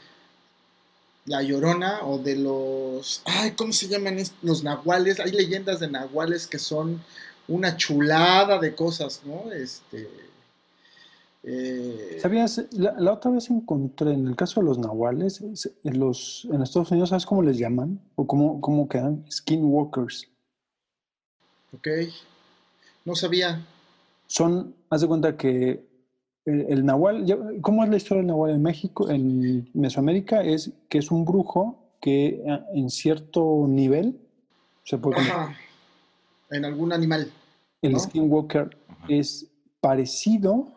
[1.25, 5.19] la Llorona o de los, ay, ¿cómo se llaman los nahuales?
[5.19, 7.01] Hay leyendas de nahuales que son
[7.47, 9.51] una chulada de cosas, ¿no?
[9.51, 10.09] Este,
[11.43, 12.61] eh, ¿Sabías?
[12.71, 16.61] La, la otra vez encontré, en el caso de los nahuales, es- en, los, en
[16.61, 17.99] Estados Unidos, ¿sabes cómo les llaman?
[18.15, 19.23] ¿O cómo, cómo quedan?
[19.31, 20.27] Skinwalkers.
[21.73, 21.87] ok,
[23.03, 23.63] no sabía.
[24.27, 25.83] Son, haz de cuenta que
[26.45, 27.25] el, el nahual,
[27.61, 29.09] ¿cómo es la historia del nahual en México?
[29.09, 34.19] En Mesoamérica es que es un brujo que ah, en cierto nivel
[34.83, 35.55] se puede convertir.
[36.51, 37.31] En algún animal.
[37.81, 37.99] El ¿no?
[37.99, 38.77] skinwalker
[39.09, 39.47] es
[39.81, 40.67] parecido,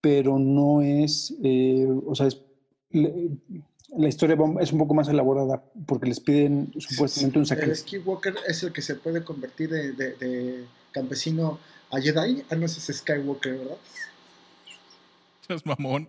[0.00, 2.40] pero no es, eh, o sea, es,
[2.90, 3.30] le-
[3.96, 8.00] la historia es un poco más elaborada porque les piden supuestamente un El sacrificio.
[8.00, 11.58] Skywalker es el que se puede convertir de, de- de campesino
[11.90, 12.42] a Jedi.
[12.50, 13.76] Ah, no, ese es Skywalker, ¿verdad?
[15.50, 16.08] Seas mamón.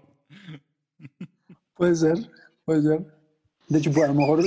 [1.76, 2.30] Puede ser,
[2.64, 3.00] puede ser.
[3.70, 4.44] De hecho, pues, a lo mejor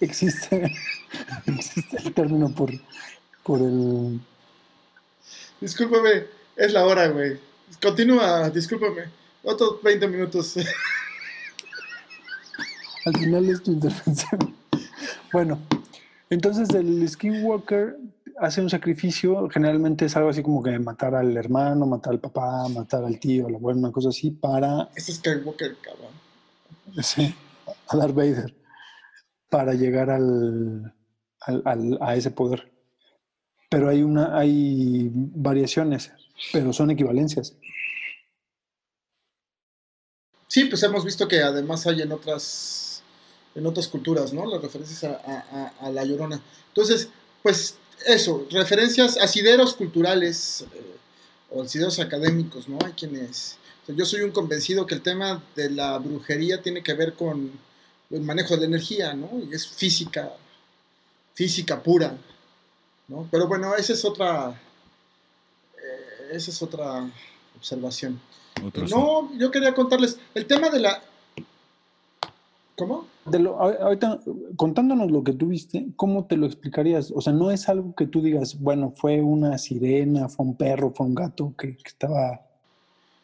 [0.00, 0.72] existe,
[1.46, 2.70] existe el término por,
[3.42, 4.18] por el...
[5.60, 6.24] Discúlpame,
[6.56, 7.38] es la hora, güey.
[7.82, 9.10] Continúa, discúlpame.
[9.42, 10.56] Otros 20 minutos.
[13.04, 14.56] Al final es tu intervención.
[15.34, 15.60] Bueno,
[16.30, 17.98] entonces el skinwalker
[18.38, 22.68] hace un sacrificio, generalmente es algo así como que matar al hermano, matar al papá,
[22.68, 26.12] matar al tío, al abuelo, una cosa así, para es Skywalker, cabrón.
[27.02, 27.34] Sí,
[27.88, 28.54] a Darth Vader
[29.48, 30.92] para llegar al,
[31.40, 32.72] al- al- a ese poder.
[33.70, 36.12] Pero hay una, hay variaciones,
[36.52, 37.54] pero son equivalencias.
[40.48, 43.02] Sí, pues hemos visto que además hay en otras,
[43.54, 44.46] en otras culturas, ¿no?
[44.46, 46.40] Las referencias a- a la llorona.
[46.68, 47.08] Entonces,
[47.42, 50.96] pues eso, referencias, asideros culturales eh,
[51.50, 52.78] o asideros académicos, ¿no?
[52.84, 53.56] Hay quienes.
[53.82, 57.14] o sea, yo soy un convencido que el tema de la brujería tiene que ver
[57.14, 57.52] con
[58.10, 59.30] el manejo de la energía, ¿no?
[59.50, 60.32] Y es física,
[61.34, 62.16] física pura,
[63.08, 63.28] ¿no?
[63.30, 64.60] Pero bueno, esa es otra.
[65.82, 67.08] eh, esa es otra
[67.56, 68.20] observación.
[68.64, 68.86] Otro.
[68.86, 71.02] No, yo quería contarles el tema de la.
[72.76, 73.06] ¿Cómo?
[73.26, 74.20] De lo- a- ahorita,
[74.56, 77.12] contándonos lo que tú viste, ¿cómo te lo explicarías?
[77.14, 80.92] O sea, no es algo que tú digas, bueno, fue una sirena, fue un perro,
[80.94, 82.42] fue un gato que, que estaba...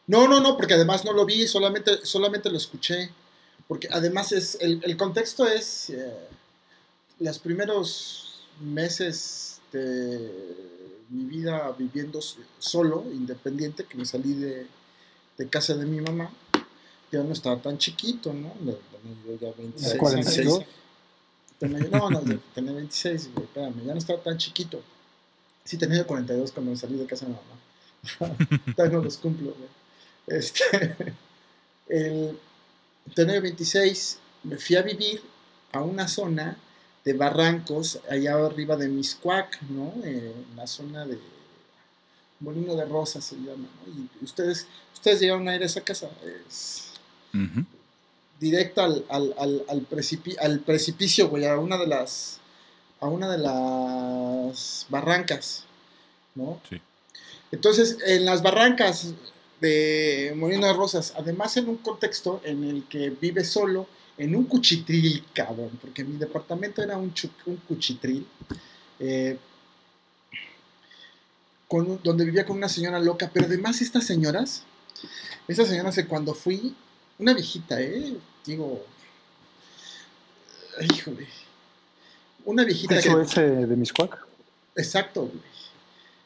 [0.07, 3.11] No, no, no, porque además no lo vi, solamente, solamente lo escuché.
[3.67, 4.57] Porque además es.
[4.59, 5.89] El, el contexto es.
[5.91, 6.13] eh,
[7.19, 10.29] los primeros meses de
[11.09, 12.19] mi vida viviendo
[12.59, 14.67] solo, independiente, que me salí de,
[15.37, 16.31] de casa de mi mamá.
[17.11, 18.51] Ya no estaba tan chiquito, ¿no?
[18.53, 18.77] Tenía
[19.25, 20.55] yo ya 26 42.
[20.59, 20.69] años.
[21.59, 24.81] Tenía yo- no, no, tenía 26, güey, espérame, ya no estaba tan chiquito.
[25.63, 28.35] Sí, tenía yo 42 cuando salí de casa de mi mamá.
[28.75, 29.69] Todavía no los cumplo, güey.
[30.39, 30.63] Este,
[31.89, 32.39] el,
[33.13, 35.21] tenía 26, me fui a vivir
[35.71, 36.57] a una zona
[37.03, 39.93] de barrancos allá arriba de Miscuac, ¿no?
[40.03, 41.19] Eh, en la zona de
[42.39, 43.93] Molino de Rosas se llama, ¿no?
[44.21, 46.09] Y ustedes, ustedes llegaron a ir a esa casa,
[46.47, 46.90] es
[47.33, 47.65] Ujú.
[48.39, 52.39] directa al, al, al, al, precipi- al precipicio, güey, a una de las
[52.99, 55.63] a una de las barrancas,
[56.35, 56.61] ¿no?
[56.69, 56.79] Sí.
[57.51, 59.13] Entonces, en las barrancas
[59.59, 64.45] de Molino de Rosas, además en un contexto en el que vive solo, en un
[64.45, 67.11] cuchitril, cabrón, porque mi departamento era un,
[67.67, 68.27] cuchitril,
[68.99, 69.37] eh,
[71.67, 74.63] con donde vivía con una señora loca, pero además estas señoras,
[75.47, 76.75] estas señoras que cuando fui,
[77.21, 78.17] una viejita, ¿eh?
[78.43, 78.83] Digo,
[80.81, 81.27] híjole,
[82.45, 82.99] una viejita que...
[83.07, 84.17] Eso es eh, de Miscuac.
[84.75, 85.51] Exacto, güey.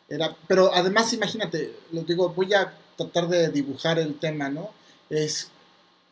[0.07, 4.69] Era, pero además, imagínate, lo digo, voy a tratar de dibujar el tema, ¿no?
[5.09, 5.49] Es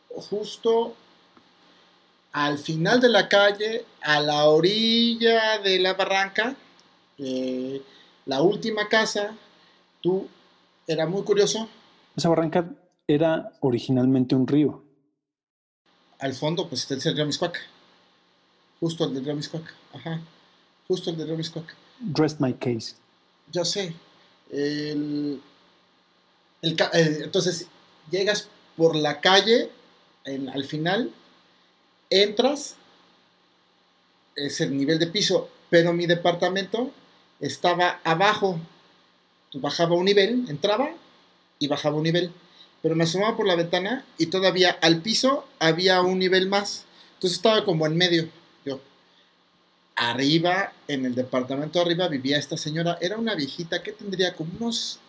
[0.10, 0.96] justo
[2.34, 6.56] al final de la calle, a la orilla de la barranca,
[7.20, 7.82] eh,
[8.26, 9.36] la última casa,
[10.02, 10.28] tú,
[10.88, 11.70] era muy curioso,
[12.16, 12.66] Esa barranca
[13.08, 14.82] era originalmente un río.
[16.20, 17.60] al fondo, pues está el río Miscuac.
[18.80, 19.74] Justo el del río Miscuac.
[19.94, 20.22] Ajá.
[20.88, 21.76] Justo el del río Miscuac.
[22.14, 22.96] Rest my case.
[23.52, 23.94] Ya sé.
[24.50, 25.42] El,
[26.62, 27.68] eh, entonces,
[28.10, 28.48] llegas
[28.78, 29.70] por la calle,
[30.24, 31.12] en- al final,
[32.10, 32.76] entras,
[34.38, 36.90] es el nivel de piso, pero mi departamento
[37.42, 38.60] estaba abajo.
[39.50, 40.90] Tú bajaba un nivel, entraba
[41.60, 42.32] y bajaba un nivel.
[42.84, 46.84] Pero me asomaba por la ventana y todavía al piso había un nivel más.
[47.14, 48.28] Entonces estaba como en medio.
[48.66, 48.82] Yo.
[49.96, 52.98] Arriba, en el departamento de arriba, vivía esta señora.
[53.00, 55.00] Era una viejita que tendría como unos.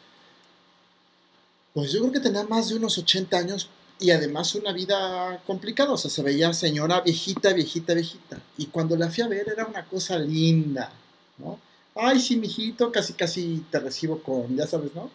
[1.74, 3.68] Pues yo creo que tenía más de unos 80 años
[3.98, 5.94] y además una vida complicada.
[5.94, 8.40] O sea, se veía señora viejita, viejita, viejita.
[8.56, 10.92] Y cuando la fui a ver era una cosa linda,
[11.38, 11.58] ¿no?
[11.96, 15.10] Ay, sí, mijito, casi, casi te recibo con, ya sabes, ¿no?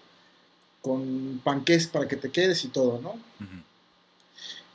[0.82, 3.20] Con panqués para que te quedes y todo, ¿no?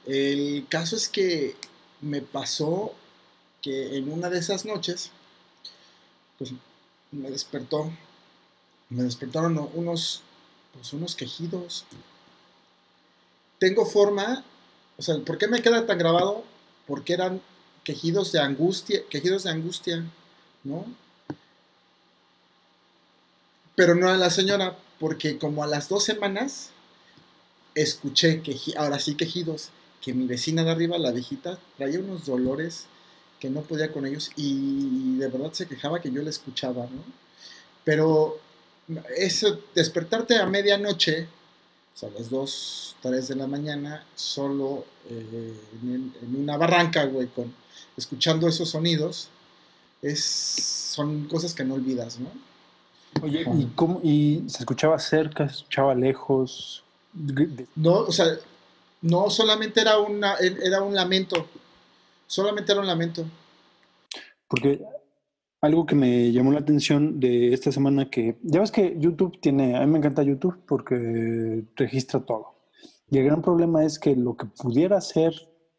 [0.07, 1.57] El caso es que
[2.01, 2.95] me pasó
[3.63, 5.11] que en una de esas noches,
[6.39, 6.53] pues
[7.11, 7.91] me despertó,
[8.91, 10.23] me despertaron unos,
[10.75, 11.87] pues unos quejidos.
[13.59, 14.45] Tengo forma,
[14.99, 16.45] o sea, ¿por qué me queda tan grabado?
[16.87, 17.41] Porque eran
[17.85, 20.05] quejidos de angustia, quejidos de angustia,
[20.65, 20.85] ¿no?
[23.75, 26.71] Pero no a la señora, porque como a las dos semanas
[27.75, 29.71] escuché que ahora sí quejidos,
[30.01, 32.87] que mi vecina de arriba, la viejita, traía unos dolores
[33.41, 37.05] que no podía con ellos y de verdad se quejaba que yo la escuchaba, ¿no?
[37.85, 38.39] Pero
[39.17, 41.27] eso, despertarte a medianoche,
[41.95, 47.05] o sea, a las 2, 3 de la mañana, solo eh, en, en una barranca,
[47.05, 47.55] güey, con,
[47.97, 49.29] escuchando esos sonidos,
[50.03, 52.31] es, son cosas que no olvidas, ¿no?
[53.23, 56.85] Oye, ¿y, cómo, ¿y se escuchaba cerca, se escuchaba lejos?
[57.77, 58.27] No, o sea,
[59.03, 61.47] no solamente era, una, era un lamento,
[62.27, 63.25] solamente era un lamento.
[64.49, 64.83] Porque
[65.61, 69.77] algo que me llamó la atención de esta semana que, ya ves que YouTube tiene,
[69.77, 72.55] a mí me encanta YouTube porque registra todo.
[73.11, 75.35] Y el gran problema es que lo que pudiera ser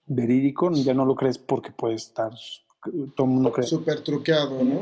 [0.05, 2.31] verídico ya no lo crees porque puede estar,
[3.15, 3.67] todo el mundo cree.
[3.67, 4.81] Súper truqueado, ¿no?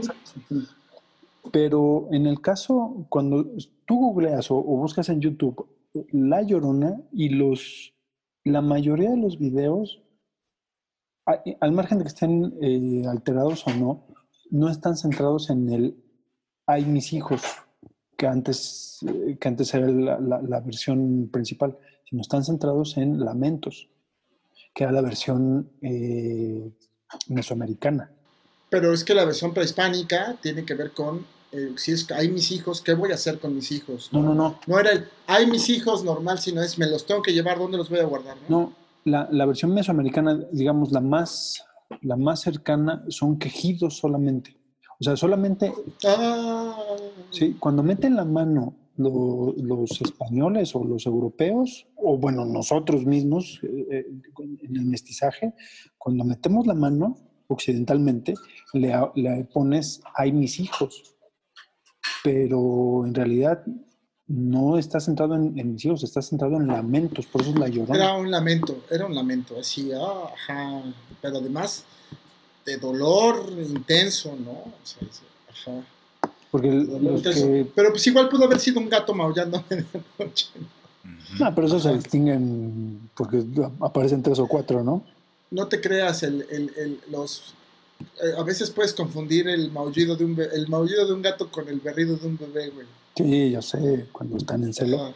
[1.52, 3.46] Pero en el caso, cuando
[3.86, 5.68] tú googleas o, buscas en YouTube
[6.12, 7.94] La Llorona y los,
[8.44, 10.02] la mayoría de los videos,
[11.26, 14.08] al margen de que estén eh, alterados o no,
[14.52, 16.04] no están centrados en el
[16.66, 17.42] hay mis hijos,
[18.18, 23.90] que antes, eh, que antes era la versión principal, sino están centrados en lamentos,
[24.74, 26.72] que era la versión eh,
[27.28, 28.12] mesoamericana.
[28.74, 32.28] Pero es que la versión prehispánica tiene que ver con, eh, si es que hay
[32.32, 34.10] mis hijos, ¿qué voy a hacer con mis hijos?
[34.12, 34.60] No, no, no.
[34.66, 37.78] No era el, hay mis hijos normal, sino es, me los tengo que llevar, ¿dónde
[37.78, 38.36] los voy a guardar?
[38.50, 38.74] No, No,
[39.06, 41.64] la, la versión mesoamericana, digamos, la más,
[42.02, 44.58] la más cercana son quejidos solamente.
[45.00, 45.72] O sea, solamente,
[46.08, 46.76] Ah,
[47.30, 53.60] sí, cuando meten la mano lo- los españoles o los europeos, o bueno, nosotros mismos
[53.62, 54.06] eh, eh,
[54.64, 55.54] en el mestizaje,
[56.00, 57.18] cuando metemos la mano
[57.48, 58.34] occidentalmente,
[58.74, 58.94] le,
[59.54, 61.16] pones, hay mis hijos.
[62.24, 63.64] Pero en realidad
[64.28, 67.68] no está centrado en, en mis hijos, está centrado en lamentos, por eso es la
[67.68, 67.96] llorona.
[67.96, 70.82] Era un lamento, era un lamento, así, ah, ajá,
[71.22, 71.84] pero además
[72.66, 74.52] de dolor intenso, ¿no?
[74.52, 75.84] O sea, es- ajá.
[76.50, 77.48] Porque el- dolor los intenso.
[77.48, 80.48] que Pero pues igual pudo haber sido un gato maullando en la noche.
[81.40, 83.44] No, pero eso se distinguen porque
[83.82, 85.04] aparecen tres o cuatro, ¿no?
[85.54, 87.54] No te creas, el, el- el- los,
[88.24, 91.68] eh, a veces puedes confundir el maullido, de un el maullido de un gato con
[91.70, 92.88] el berrido de un bebé, güey.
[93.16, 95.02] Sí, yo sé, cuando están en celo.
[95.04, 95.14] Ajá.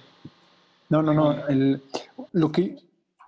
[0.90, 1.48] No, no, no.
[1.48, 1.82] el-
[2.34, 2.78] lo que,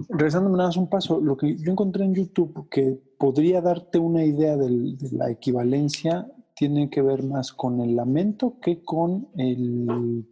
[0.07, 4.24] regresándome nada más un paso, lo que yo encontré en YouTube que podría darte una
[4.24, 10.26] idea del- de la equivalencia tiene que ver más con el lamento que con el,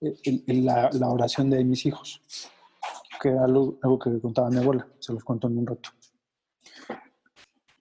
[0.00, 2.20] el- el- la, la oración de mis hijos,
[3.22, 4.86] que era algo, algo que contaba mi abuela.
[4.98, 5.90] Se los cuento en un rato.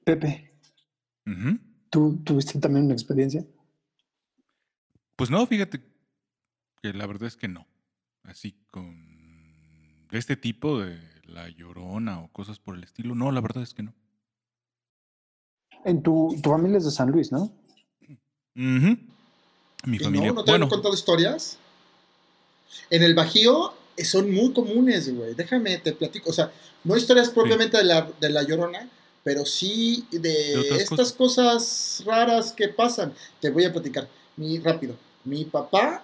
[0.08, 0.50] Pepe.
[1.90, 3.46] ¿tú tuviste también una experiencia?
[5.18, 5.82] Pues no, fíjate
[6.82, 7.68] que la verdad es que no.
[8.24, 13.42] Así con de este tipo de la llorona o cosas por el estilo, no, la
[13.42, 13.94] verdad es que no.
[15.84, 17.52] En tu, tu familia es de San Luis, ¿no?
[18.56, 18.98] Ujú.
[19.86, 20.36] Mi ¿Y familia, no?
[20.36, 21.60] ¿No te bueno, han contado historias?
[22.90, 25.34] En el Bajío eh, son muy comunes, güey.
[25.34, 26.30] Déjame, te platico.
[26.30, 26.50] O sea,
[26.86, 28.90] no historias propiamente de, la, de la Llorona,
[29.28, 32.02] pero sí de, estas cosas.
[32.06, 33.14] raras que pasan.
[33.42, 34.08] Te voy a platicar,
[34.38, 34.96] mi, rápido.
[35.26, 36.02] Mi papá,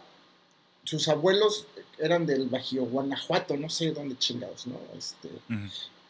[0.83, 1.65] sus abuelos
[1.97, 4.77] eran del Bajío, Guanajuato, no sé dónde chingados, ¿no?
[4.97, 5.29] Este,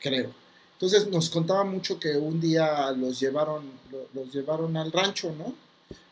[0.01, 0.31] creo.
[0.71, 5.53] Entonces nos contaba mucho que un día los llevaron, lo- los llevaron al rancho, ¿no?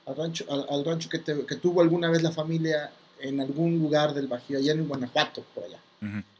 [0.06, 3.80] Al rancho, al, al rancho que, te- que tuvo alguna vez la familia en algún
[3.80, 5.80] lugar del Bajío, allá en Guanajuato, por allá.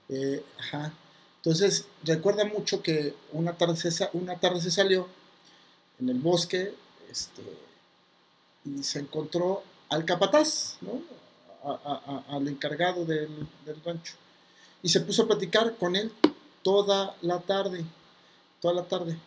[0.10, 0.94] Eh, ajá.
[1.44, 5.08] Entonces, recuerda mucho que una tarde, se, una tarde se salió
[6.00, 6.76] en el bosque
[7.10, 7.42] este,
[8.64, 11.02] y se encontró al capataz, ¿no?
[12.30, 13.48] Al encargado del,
[13.84, 14.14] rancho.
[14.84, 16.12] Y se puso a platicar con él
[16.62, 17.86] toda la tarde,
[18.60, 19.18] toda la tarde.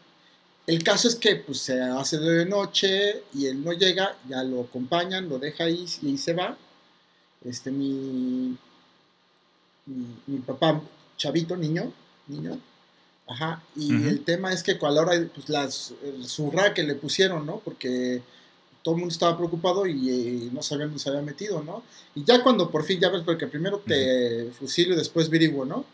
[0.68, 4.62] El caso es que pues, se hace de noche y él no llega, ya lo
[4.62, 6.56] acompañan, lo deja ahí y se va.
[7.44, 8.56] Este, mi,
[9.84, 10.80] mi papá,
[11.16, 11.92] chavito, niño,
[12.26, 12.58] niño,
[13.26, 16.94] ajá, y el tema es que a la hora, pues las, el zurra que le
[16.94, 17.60] pusieron, ¿no?
[17.64, 18.22] Porque
[18.82, 21.82] todo el mundo estaba preocupado y eh, no sabían dónde se había metido, ¿no?
[22.14, 25.86] Y ya cuando por fin, ya ves, porque primero te fusilio y después viriguo, ¿no?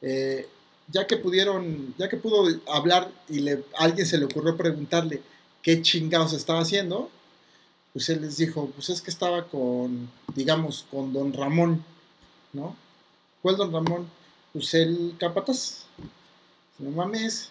[0.00, 0.48] Eh,
[0.88, 5.22] ya que pudieron, ya que pudo hablar y le, a alguien se le ocurrió preguntarle
[5.62, 7.10] qué chingados estaba haciendo,
[7.92, 11.84] pues él les dijo, pues es que estaba con, digamos, con don Ramón,
[12.52, 12.76] ¿no?
[13.42, 14.06] ¿Cuál don Ramón?
[14.52, 15.86] Pues el capataz.
[16.78, 17.50] No mames.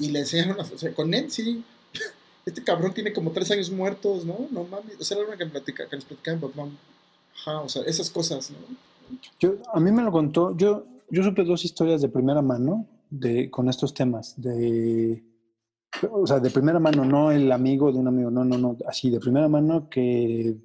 [0.00, 1.64] Y le enseñaron, a, o sea, con él, sí.
[2.46, 4.46] Este cabrón tiene como tres años muertos, ¿no?
[4.50, 4.98] No mames.
[4.98, 6.68] O sea, era una que, platica, que les platicaba mi papá.
[7.62, 8.56] O sea, esas cosas, ¿no?
[9.38, 13.50] Yo, a mí me lo contó, yo, yo supe dos historias de primera mano de,
[13.50, 15.24] con estos temas, de,
[16.10, 19.10] o sea, de primera mano, no el amigo de un amigo, no, no, no, así,
[19.10, 20.56] de primera mano que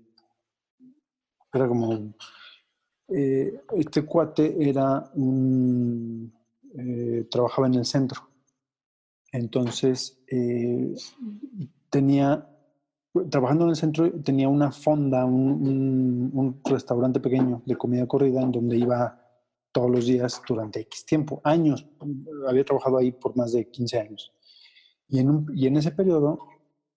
[1.54, 2.14] era como,
[3.14, 6.34] eh, este cuate era un,
[6.78, 8.22] eh, trabajaba en el centro,
[9.32, 10.94] entonces eh,
[11.90, 12.48] tenía,
[13.30, 18.52] trabajando en el centro, tenía una fonda, un, un- restaurante pequeño de comida corrida en
[18.52, 19.20] donde iba
[19.72, 21.86] todos los días durante X tiempo, años.
[22.48, 24.32] Había trabajado ahí por más de 15 años.
[25.10, 26.40] Y en, y en ese periodo,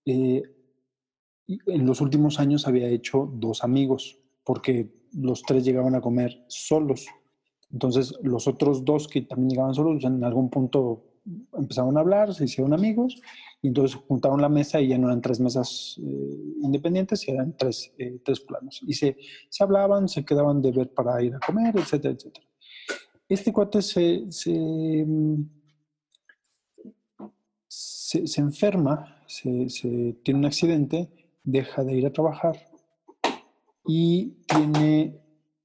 [0.05, 7.07] en los últimos años había hecho dos amigos, porque los tres llegaban a comer solos.
[7.73, 11.03] Entonces, los otros dos que también llegaban solos, en algún punto
[11.59, 13.21] empezaron a hablar, se hicieron amigos,
[13.61, 17.93] y entonces juntaron la mesa y ya no eran tres mesas eh, independientes, eran tres,
[17.99, 18.81] eh, tres planos.
[18.87, 19.17] Y se,
[19.51, 22.47] se hablaban, se quedaban de ver para ir a comer, etcétera, etcétera.
[23.29, 25.05] Este cuate se, se,
[27.67, 31.11] se, se enferma, se tiene un accidente,
[31.43, 32.57] deja de ir a trabajar
[33.87, 35.21] y tiene,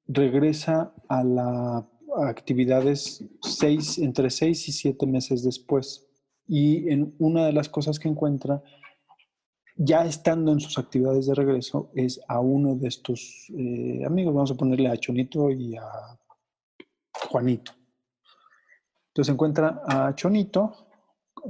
[0.08, 6.08] regresa a la a actividades seis, entre seis y siete meses después.
[6.48, 8.62] Y en una de las cosas que encuentra,
[9.78, 14.52] ya estando en sus actividades de regreso, es a uno de estos eh, amigos, vamos
[14.52, 15.86] a ponerle a Chonito y a
[17.30, 17.72] Juanito.
[19.10, 20.88] Entonces encuentra a Chonito.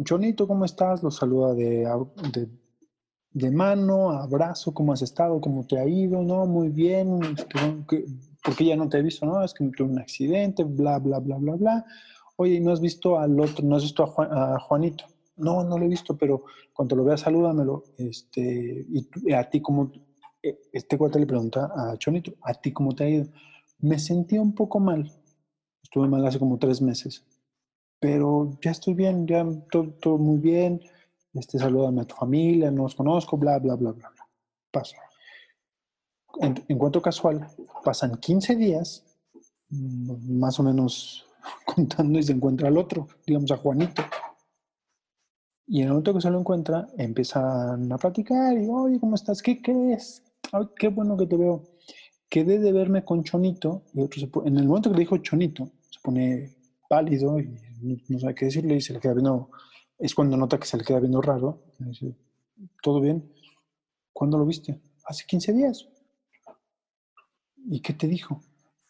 [0.03, 1.03] Chonito, ¿cómo estás?
[1.03, 1.85] Lo saluda de,
[3.33, 5.39] de mano, abrazo, ¿cómo has estado?
[5.39, 6.21] ¿Cómo te ha ido?
[6.21, 7.19] No, muy bien.
[7.23, 8.05] Este,
[8.43, 9.25] ¿Por qué ya no te he visto?
[9.25, 11.85] No, es que tuve un accidente, bla, bla, bla, bla, bla.
[12.35, 13.65] Oye, ¿no has visto al otro?
[13.65, 15.05] ¿No has visto a, Juan, a Juanito?
[15.37, 17.83] No, no lo he visto, pero cuando lo veas, salúdamelo.
[17.97, 19.91] Este, y a ti, ¿cómo?
[20.41, 23.27] Este cuate le pregunta a Chonito, ¿a ti cómo te ha ido?
[23.79, 25.11] Me sentía un poco mal.
[25.83, 27.23] Estuve mal hace como tres meses.
[27.99, 29.45] Pero ya estoy bien, ya
[30.01, 30.81] todo muy bien.
[31.33, 34.27] Este, salúdame a tu familia, no os conozco, bla, bla, bla, bla, bla.
[34.71, 34.95] Paso.
[36.39, 37.47] En, encuentro casual,
[37.83, 39.05] pasan 15 días,
[39.69, 41.25] más o menos
[41.65, 44.03] contando, y se encuentra al otro, digamos a Juanito.
[45.67, 49.41] Y en el momento que se lo encuentra, empiezan a platicar y, oye, ¿cómo estás?
[49.41, 50.21] ¿Qué crees?
[50.51, 51.63] Ay, qué bueno que te veo.
[52.29, 55.17] Quedé de verme con Chonito y otro se pone, en el momento que le dijo
[55.17, 56.55] Chonito, se pone
[56.89, 57.47] pálido y
[57.81, 59.49] no, no sabe qué decirle y se le queda viendo,
[60.01, 61.61] es cuando nota que se le queda viendo raro.
[62.81, 63.31] ¿todo bien?
[64.11, 64.81] ¿Cuándo lo viste?
[65.05, 65.87] Hace 15 días.
[67.69, 68.41] ¿Y qué te dijo?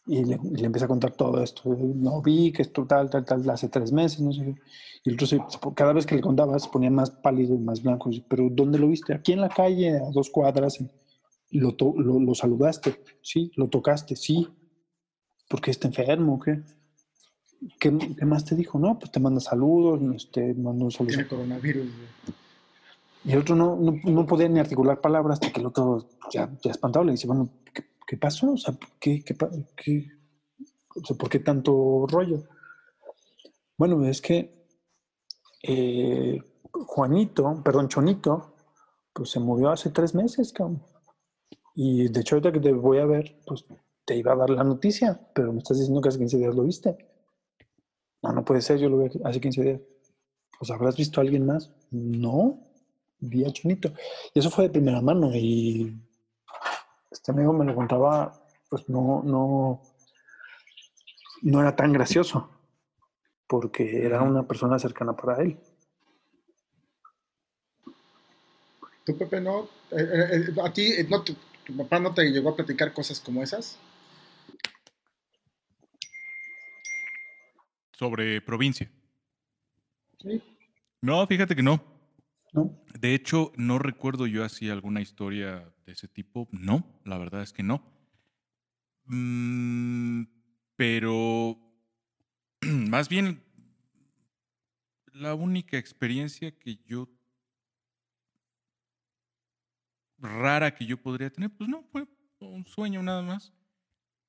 [0.08, 1.64] Y le, y empieza a contar todo esto.
[1.70, 4.56] No vi que esto tal, tal, tal, hace tres meses, no sé.
[5.04, 5.40] Y el otro se,
[5.76, 8.10] cada vez que le contaba se ponía más pálido y más blanco.
[8.28, 9.14] Pero ¿dónde lo viste?
[9.14, 10.80] Aquí en la calle, a dos cuadras.
[11.52, 14.48] Lo, to, lo, lo saludaste, sí, lo tocaste, sí.
[15.50, 16.40] ¿Por qué está enfermo?
[16.40, 16.64] ¿Qué?
[17.80, 18.80] ¿Qué, ¿Qué, más te dijo?
[18.80, 21.14] No, pues te manda saludos, te manda un saludo.
[21.14, 21.88] Tiene coronavirus.
[23.24, 26.50] Y el otro no, no, no, podía ni articular palabras hasta que el otro ya,
[26.64, 28.54] ya espantado le dice, bueno, ¿qué, qué pasó?
[28.54, 29.36] O sea, ¿qué, qué,
[29.76, 30.08] qué,
[30.96, 32.44] o sea, ¿por qué tanto rollo?
[33.78, 34.66] Bueno, es que
[35.64, 36.42] eh,
[36.72, 38.56] Juanito, perdón, Chonito,
[39.14, 40.82] pues se murió hace tres meses, cabrón.
[41.76, 43.66] Y de hecho, ahorita que te voy a ver, pues
[44.06, 46.64] te iba a dar la noticia, pero me estás diciendo que hace 15 días lo
[46.64, 47.11] viste.
[48.22, 49.82] No, no puede ser, yo lo vi hace 15 días.
[50.60, 51.72] Pues habrás visto a alguien más.
[51.90, 52.60] No,
[53.20, 53.92] vi a Chonito.
[54.34, 55.32] Y eso fue de primera mano.
[55.34, 56.00] Y
[57.10, 58.34] este amigo me lo contaba,
[58.70, 59.82] pues no, no,
[61.42, 62.50] no era tan gracioso,
[63.48, 65.60] porque era una persona cercana para él.
[69.04, 69.64] ¿Tú, Pepe, no?
[69.92, 73.20] Eh, eh, eh, ¿A ti no, tu, tu papá no te llegó a platicar cosas
[73.20, 73.78] como esas?
[78.02, 78.92] Sobre provincia.
[80.20, 80.42] Sí.
[81.02, 81.84] No, fíjate que no.
[82.52, 82.84] ¿No?
[83.00, 86.48] De hecho, no recuerdo yo así alguna historia de ese tipo.
[86.52, 87.84] No, la verdad es que no.
[89.06, 90.24] Mm,
[90.76, 91.60] pero
[92.90, 93.44] más bien,
[95.14, 97.08] la única experiencia que yo
[100.18, 102.08] rara que yo podría tener, pues no, fue
[102.40, 103.54] un sueño nada más.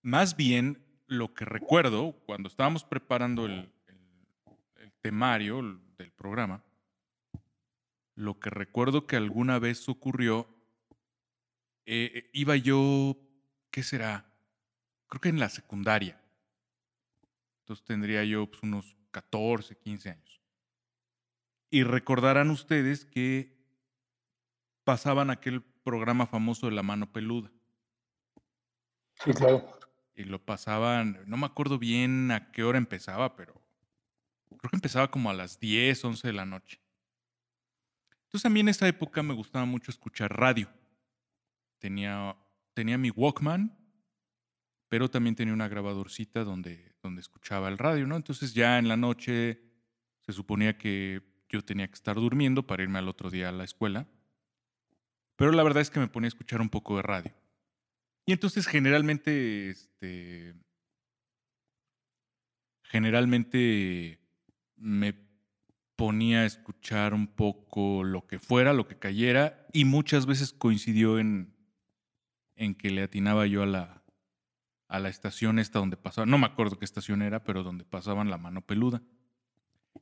[0.02, 3.70] Más bien, lo que recuerdo cuando estábamos preparando el,
[5.02, 6.64] temario el- del programa,
[8.14, 10.48] lo que recuerdo que alguna vez ocurrió,
[11.84, 13.16] eh, eh, iba yo,
[13.70, 14.24] ¿qué será?
[15.08, 16.20] Creo que en la secundaria.
[17.60, 20.40] Entonces tendría yo pues, unos 14, 15 años.
[21.70, 23.56] Y recordarán ustedes que
[24.84, 27.50] pasaban aquel programa famoso de la mano peluda.
[29.24, 29.78] Sí, claro.
[30.14, 33.54] Y lo pasaban, no me acuerdo bien a qué hora empezaba, pero
[34.58, 36.80] creo que empezaba como a las 10, 11 de la noche.
[38.24, 40.68] Entonces a mí en esa época me gustaba mucho escuchar radio.
[41.78, 42.36] Tenía,
[42.74, 43.76] tenía mi Walkman,
[44.88, 48.16] pero también tenía una grabadorcita donde, donde escuchaba el radio, ¿no?
[48.16, 49.60] Entonces ya en la noche
[50.20, 53.64] se suponía que yo tenía que estar durmiendo para irme al otro día a la
[53.64, 54.06] escuela.
[55.36, 57.34] Pero la verdad es que me ponía a escuchar un poco de radio.
[58.24, 60.54] Y entonces generalmente, este,
[62.84, 64.20] generalmente
[64.76, 65.14] me
[65.96, 71.18] ponía a escuchar un poco lo que fuera, lo que cayera, y muchas veces coincidió
[71.18, 71.54] en,
[72.56, 74.02] en que le atinaba yo a la,
[74.88, 78.30] a la estación esta donde pasaba, no me acuerdo qué estación era, pero donde pasaban
[78.30, 79.02] la mano peluda.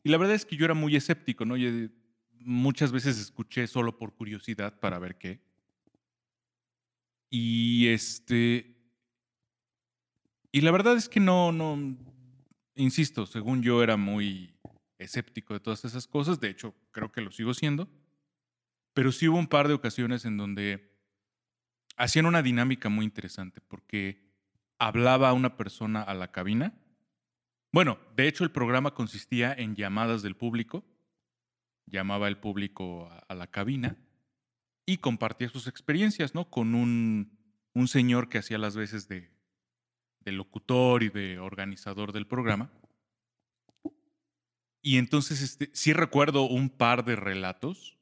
[0.03, 1.55] Y la verdad es que yo era muy escéptico, ¿no?
[2.41, 5.43] Muchas veces escuché solo por curiosidad para ver qué.
[7.31, 8.77] Y este.
[10.53, 11.97] Y la verdad es que no, no.
[12.75, 14.55] Insisto, según yo era muy
[14.99, 16.41] escéptico de todas esas cosas.
[16.41, 17.89] De hecho, creo que lo sigo siendo.
[18.93, 20.91] Pero sí hubo un par de ocasiones en donde
[21.97, 24.35] hacían una dinámica muy interesante porque
[24.79, 26.75] hablaba una persona a la cabina.
[27.73, 30.85] Bueno, de hecho, el programa consistía en llamadas del público.
[31.87, 33.97] Llamaba el público a, a la cabina
[34.87, 36.51] y compartía sus experiencias, ¿no?
[36.51, 37.39] Con un,
[37.75, 39.31] un señor que hacía las veces de,
[40.21, 42.73] de locutor y de organizador del programa.
[44.83, 47.99] Y entonces este, sí recuerdo un par de relatos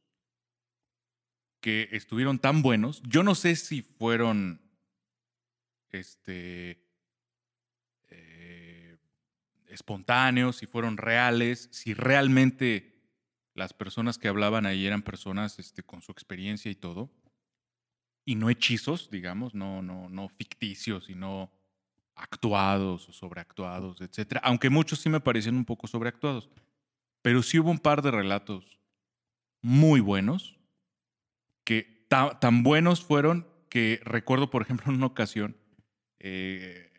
[1.61, 3.03] que estuvieron tan buenos.
[3.03, 4.61] Yo no sé si fueron
[5.91, 6.87] este,
[8.09, 8.97] eh,
[9.67, 12.98] espontáneos, si fueron reales, si realmente
[13.59, 17.11] las personas que hablaban ahí eran personas este, con su experiencia y todo,
[18.25, 21.51] y no hechizos, digamos, no, no, no ficticios, sino
[22.15, 24.41] actuados o sobreactuados, etc.
[24.43, 26.49] Aunque muchos sí me parecían un poco sobreactuados.
[27.23, 28.79] Pero sí hubo un par de relatos
[29.63, 30.57] muy buenos,
[31.65, 35.57] que ta- tan buenos fueron que recuerdo, por ejemplo, en una ocasión,
[36.19, 36.91] eh,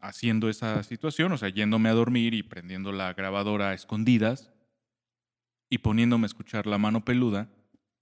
[0.00, 4.51] haciendo esa situación, o sea, yéndome a dormir y prendiendo la grabadora a escondidas
[5.72, 7.48] y poniéndome a escuchar La mano peluda,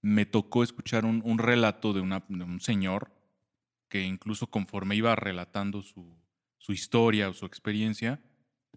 [0.01, 3.13] me tocó escuchar un, un relato de, un señor
[3.87, 6.13] que incluso conforme iba relatando su,
[6.57, 8.19] su historia o su experiencia,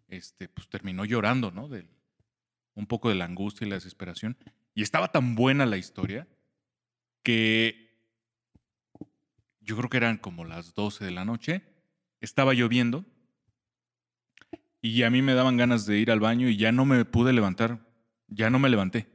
[0.06, 1.68] este, pues terminó llorando, ¿no?
[2.76, 4.36] Un poco de la angustia y la desesperación.
[4.76, 6.28] Y estaba tan buena la historia
[7.24, 7.98] que
[9.60, 11.64] yo creo que eran como las 12 de la noche,
[12.20, 13.04] estaba lloviendo
[14.80, 17.32] y a mí me daban ganas de ir al baño y ya no me pude
[17.32, 17.92] levantar,
[18.28, 19.06] ya no me levanté.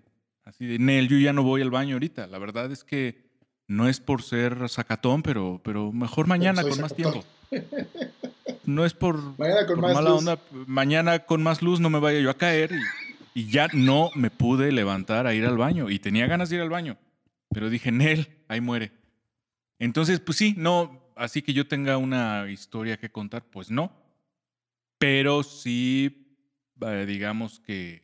[0.43, 2.27] Así de, Nel, yo ya no voy al baño ahorita.
[2.27, 3.29] La verdad es que
[3.67, 7.23] no es por ser sacatón, pero, pero mejor mañana con más tiempo.
[8.65, 10.19] No es por, Mañana con por más mala luz.
[10.19, 10.39] onda.
[10.67, 12.71] Mañana con más luz no me vaya yo a caer.
[13.33, 15.89] Y, y ya no me pude levantar a ir al baño.
[15.89, 16.97] Y tenía ganas de ir al baño.
[17.51, 18.91] Pero dije, Nel, ahí muere.
[19.79, 23.91] Entonces, pues sí, no, así que yo tenga una historia que contar, pues no.
[24.97, 26.35] Pero sí,
[26.81, 28.03] eh, digamos que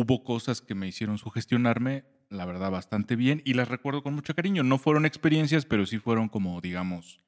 [0.00, 4.34] hubo cosas que me hicieron sugestionarme, la verdad, bastante bien y las recuerdo con mucho
[4.34, 4.64] cariño.
[4.64, 7.24] No fueron experiencias, pero sí fueron como, digamos,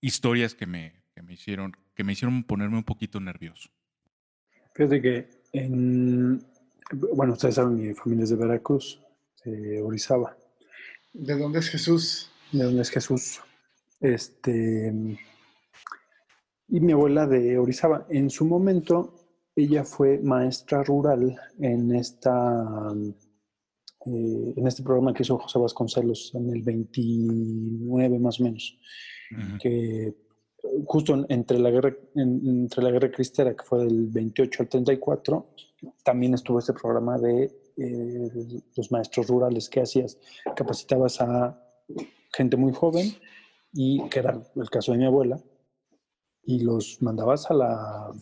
[0.00, 3.70] historias que me, que me, hicieron, que me hicieron ponerme un poquito nervioso.
[4.74, 6.44] Fíjate que en,
[7.14, 9.00] bueno, ustedes saben, mi familia es de Veracruz,
[9.44, 10.36] de Orizaba.
[11.12, 12.32] ¿De dónde es Jesús?
[12.50, 13.40] ¿De dónde es Jesús?
[14.00, 14.92] Este,
[16.68, 18.04] y mi abuela de Orizaba.
[18.10, 19.23] En su momento,
[19.56, 22.92] ella fue maestra rural en esta
[24.06, 28.78] eh, en este programa que hizo José Vasconcelos en el 29 más o menos,
[29.60, 30.14] que
[30.86, 35.46] justo entre la guerra entre la guerra cristera que fue del 28 al 34
[36.02, 37.44] también estuvo este programa de
[37.76, 40.18] eh, los maestros rurales que hacías
[40.56, 41.60] capacitabas a
[42.32, 43.12] gente muy joven
[43.72, 45.40] y que era el caso de mi abuela
[46.42, 48.12] y los mandabas a la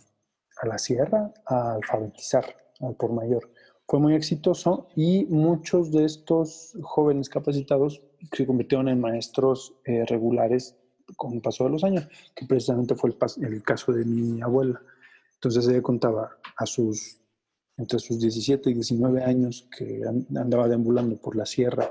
[0.61, 2.45] a la sierra a alfabetizar
[2.79, 3.49] al por mayor
[3.87, 8.01] fue muy exitoso y muchos de estos jóvenes capacitados
[8.31, 10.75] se convirtieron en maestros eh, regulares
[11.17, 14.81] con el paso de los años, que precisamente fue el, caso de mi abuela.
[15.35, 17.21] Entonces ella contaba a sus,
[17.77, 20.01] entre sus 17 y 19 años que
[20.35, 21.89] andaba deambulando por la sierra,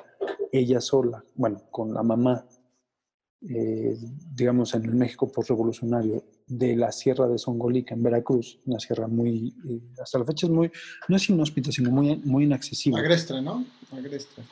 [0.50, 2.46] ella sola, bueno, con la mamá,
[3.48, 3.96] eh,
[4.34, 6.24] digamos, en el México postrevolucionario,
[6.58, 10.52] de la Sierra de Songolica en Veracruz, una sierra muy, eh, hasta la fecha es
[10.52, 10.70] muy,
[11.08, 13.00] no es inhóspita, sino muy, muy inaccesible.
[13.00, 13.64] Agrestre, ¿no?
[13.90, 14.44] Agrestre.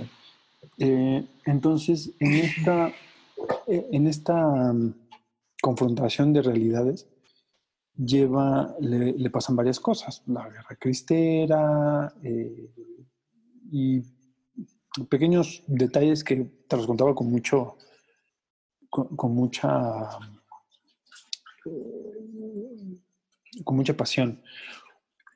[0.79, 2.89] Eh, entonces, en esta,
[3.67, 4.95] eh, en esta um,
[5.61, 7.07] confrontación de realidades,
[7.97, 12.71] lleva, le, le, pasan varias cosas, la guerra cristera eh,
[13.71, 14.03] y
[15.11, 16.37] pequeños detalles que
[16.67, 17.77] te los contaba con mucho,
[18.89, 20.19] con, con mucha
[23.65, 24.41] con mucha pasión.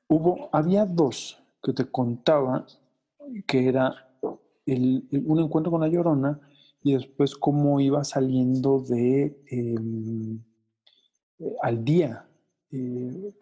[0.09, 2.66] Hubo, había dos que te contaba
[3.47, 4.09] que era
[4.66, 6.41] el, un encuentro con la llorona
[6.82, 10.39] y después cómo iba saliendo de eh,
[11.62, 12.28] al día.
[12.70, 13.35] Eh,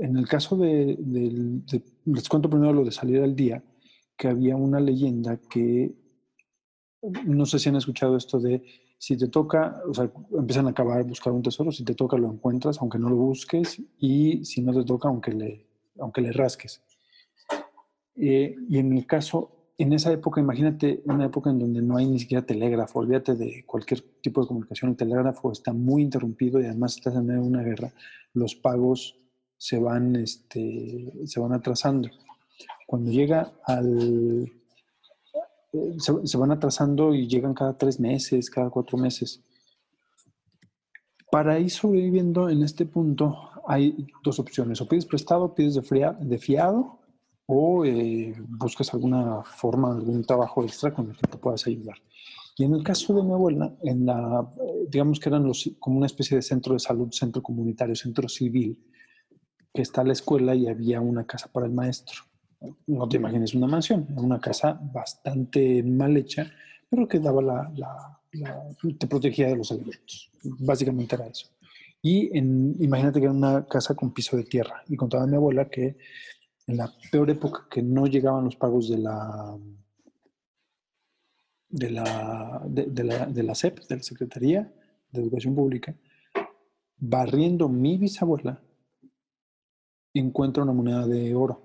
[0.00, 3.62] en el caso de, de, les cuento primero lo de salir al día,
[4.16, 5.94] que había una leyenda que,
[7.26, 8.62] no sé si han escuchado esto de
[9.04, 12.32] si te toca, o sea, empiezan a acabar buscar un tesoro, si te toca lo
[12.32, 15.66] encuentras, aunque no lo busques, y si no te toca, aunque le,
[15.98, 16.80] aunque le rasques.
[18.16, 22.06] Eh, y en el caso, en esa época, imagínate una época en donde no hay
[22.06, 26.64] ni siquiera telégrafo, olvídate de cualquier tipo de comunicación, el telégrafo está muy interrumpido y
[26.64, 27.92] además estás en medio de una guerra,
[28.32, 29.18] los pagos
[29.58, 32.08] se van, este, se van atrasando.
[32.86, 34.50] Cuando llega al,
[35.98, 39.42] se, se, van atrasando y llegan cada tres meses, cada cuatro meses.
[41.30, 46.98] Para ir sobreviviendo en este punto hay dos opciones, o pides prestado, pides de, fiado,
[47.46, 51.96] o eh, buscas alguna forma, algún trabajo extra con el que te puedas ayudar.
[52.56, 54.48] Y en el caso de mi abuela, en la,
[54.88, 58.78] digamos que eran los, como una especie de centro de salud, centro comunitario, centro civil,
[59.72, 62.22] que está la escuela y había una casa para el maestro
[62.86, 66.50] no te imagines una mansión, una casa bastante mal hecha,
[66.88, 68.64] pero que daba la, la, la
[68.98, 70.30] te protegía de los elementos.
[70.42, 71.48] Básicamente era eso.
[72.02, 74.82] Y imagínate que era una casa con piso de tierra.
[74.88, 75.96] Y contaba mi abuela que
[76.66, 79.58] en la peor época que no llegaban los pagos de la
[81.68, 84.72] de la, de, de la, de la SEP, de la Secretaría
[85.10, 85.94] de Educación Pública,
[86.98, 88.62] barriendo mi bisabuela,
[90.12, 91.63] encuentra una moneda de oro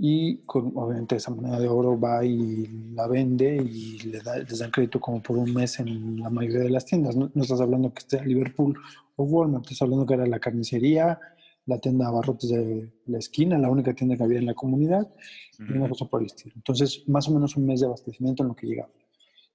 [0.00, 4.60] y con, obviamente esa moneda de oro va y la vende y le da, les
[4.60, 7.16] dan crédito como por un mes en la mayoría de las tiendas.
[7.16, 8.78] No, no estás hablando que esté a Liverpool
[9.16, 11.18] o Walmart, estás hablando que era la carnicería,
[11.66, 15.02] la tienda de abarrotes de la esquina, la única tienda que había en la comunidad,
[15.02, 15.74] uh -huh.
[15.74, 16.54] y una cosa por el estilo.
[16.54, 18.90] Entonces, más o menos un mes de abastecimiento en lo que llegaba.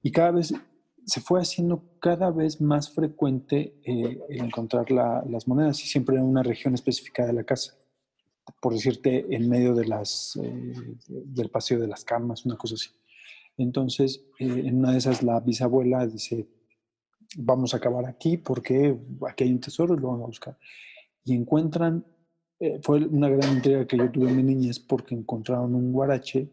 [0.01, 0.53] Y cada vez
[1.05, 6.23] se fue haciendo cada vez más frecuente eh, encontrar la, las monedas y siempre en
[6.23, 7.77] una región específica de la casa
[8.59, 10.73] por decirte, en medio de las, eh,
[11.07, 12.89] del paseo de las camas, una cosa así.
[13.57, 16.47] Entonces, eh, en una de esas, la bisabuela dice,
[17.37, 20.57] vamos a acabar aquí porque aquí hay un tesoro y lo vamos a buscar.
[21.23, 22.05] Y encuentran,
[22.59, 26.49] eh, fue una gran intriga que yo tuve en mi niñez porque encontraron un guarache.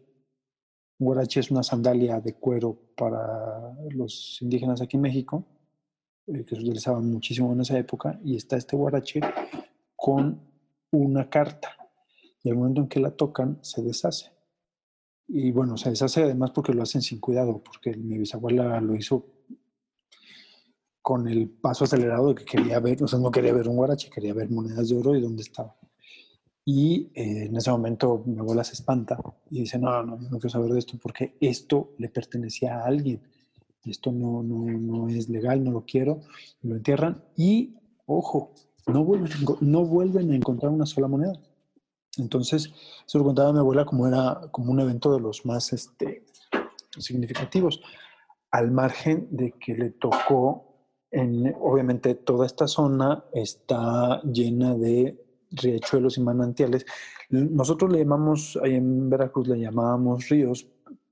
[0.99, 5.45] Un guarache es una sandalia de cuero para los indígenas aquí en México,
[6.25, 9.19] que se utilizaban muchísimo en esa época, y está este guarache
[9.95, 10.39] con
[10.91, 11.80] una carta
[12.43, 14.31] y al momento en que la tocan se deshace.
[15.27, 19.25] Y bueno, se deshace además porque lo hacen sin cuidado, porque mi bisabuela lo hizo
[21.01, 24.09] con el paso acelerado de que quería ver, o sea, no quería ver un guarache,
[24.09, 25.75] quería ver monedas de oro y dónde estaba.
[26.63, 29.17] Y eh, en ese momento mi abuela se espanta
[29.49, 32.85] y dice, no, no, no, no quiero saber de esto porque esto le pertenecía a
[32.85, 33.21] alguien.
[33.83, 36.21] Esto no, no, no es legal, no lo quiero.
[36.61, 37.75] Lo entierran y,
[38.05, 38.53] ojo,
[38.87, 39.31] no vuelven,
[39.61, 41.33] no vuelven a encontrar una sola moneda.
[42.17, 42.71] Entonces,
[43.05, 46.25] eso lo contaba mi abuela como era como un evento de los más este,
[46.97, 47.81] significativos,
[48.51, 50.67] al margen de que le tocó,
[51.09, 56.85] en, obviamente toda esta zona está llena de riachuelos y manantiales.
[57.29, 60.67] Nosotros le llamamos, ahí en Veracruz le llamábamos ríos,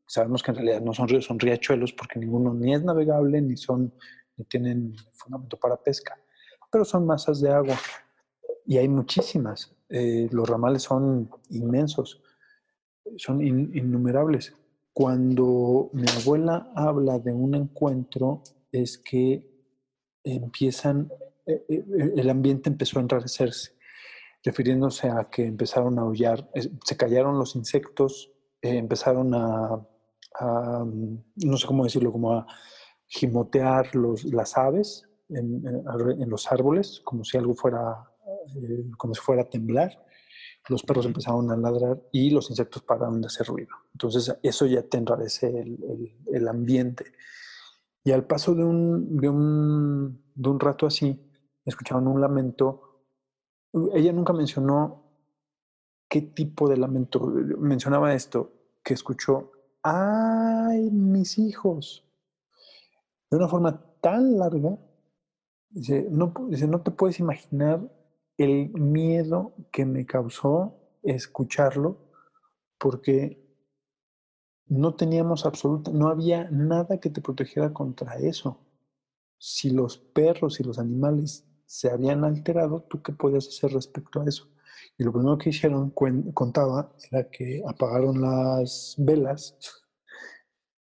[0.05, 3.55] sabemos que en realidad no son ríos, son riachuelos porque ninguno ni es navegable ni
[3.55, 3.93] son
[4.37, 6.17] ni tienen fundamento para pesca,
[6.71, 7.75] pero son masas de agua
[8.69, 9.75] y hay muchísimas.
[9.89, 12.21] Eh, los ramales son inmensos,
[13.17, 14.53] son in- innumerables.
[14.93, 19.25] Cuando mi abuela habla de un encuentro es que
[20.23, 21.11] empiezan,
[21.47, 21.85] eh, eh,
[22.17, 23.73] el ambiente empezó a enrarecerse,
[24.43, 26.49] refiriéndose a que empezaron a aullar,
[26.85, 29.87] se callaron los insectos, empezaron a,
[30.41, 32.47] no sé cómo decirlo, como a
[33.07, 38.09] gimotear los, las aves en, en los árboles, como si algo fuera,
[38.57, 39.91] eh, como si fuera a temblar.
[40.67, 43.69] Los perros empezaron a ladrar y los insectos pararon de hacer ruido.
[43.93, 47.05] Entonces eso ya te enrarece el, el- el ambiente.
[48.03, 51.19] Y al paso de un, de un, de un rato así,
[51.65, 53.03] escucharon un lamento.
[53.93, 55.03] Ella nunca mencionó
[56.07, 57.19] qué tipo de lamento.
[57.59, 58.51] Mencionaba esto,
[58.83, 59.51] que escuchó,
[59.83, 62.05] ¡ay, mis hijos!
[63.29, 64.77] De una forma tan larga,
[65.69, 67.79] dice, no, dice, no te puedes imaginar
[68.39, 71.97] el miedo que me causó escucharlo,
[72.77, 73.45] porque
[74.67, 78.59] no teníamos absoluta, no había nada que te protegiera contra eso.
[79.37, 84.25] Si los perros y los animales se habían alterado, ¿tú qué podías hacer respecto a
[84.25, 84.47] eso?
[84.97, 89.57] Y lo primero que hicieron, contaba, era que apagaron las velas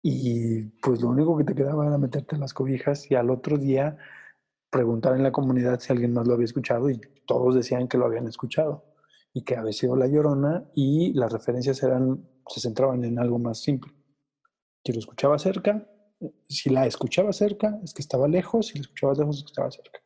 [0.02, 3.58] y pues lo único que te quedaba era meterte en las cobijas y al otro
[3.58, 3.98] día
[4.72, 8.06] preguntar en la comunidad si alguien más lo había escuchado y todos decían que lo
[8.06, 8.86] habían escuchado
[9.34, 13.60] y que había sido la llorona y las referencias eran, se centraban en algo más
[13.62, 13.92] simple.
[14.84, 15.88] Si lo escuchaba cerca,
[16.48, 19.72] si la escuchaba cerca es que estaba lejos, si la escuchaba lejos es que estaba
[19.72, 20.00] cerca.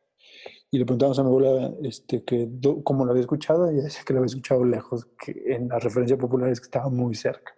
[0.70, 3.84] Y le preguntamos a mi abuela este, que, do- cómo lo había escuchado y ella
[3.84, 7.14] decía que lo había escuchado lejos, que en la referencia popular es que estaba muy
[7.14, 7.52] cerca,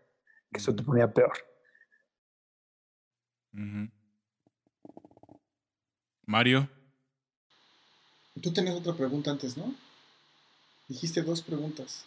[0.53, 1.33] que eso te ponía peor.
[6.27, 6.69] Mario,
[8.43, 9.75] Tú tenías otra pregunta antes, ¿no?
[10.89, 12.05] Dijiste dos preguntas.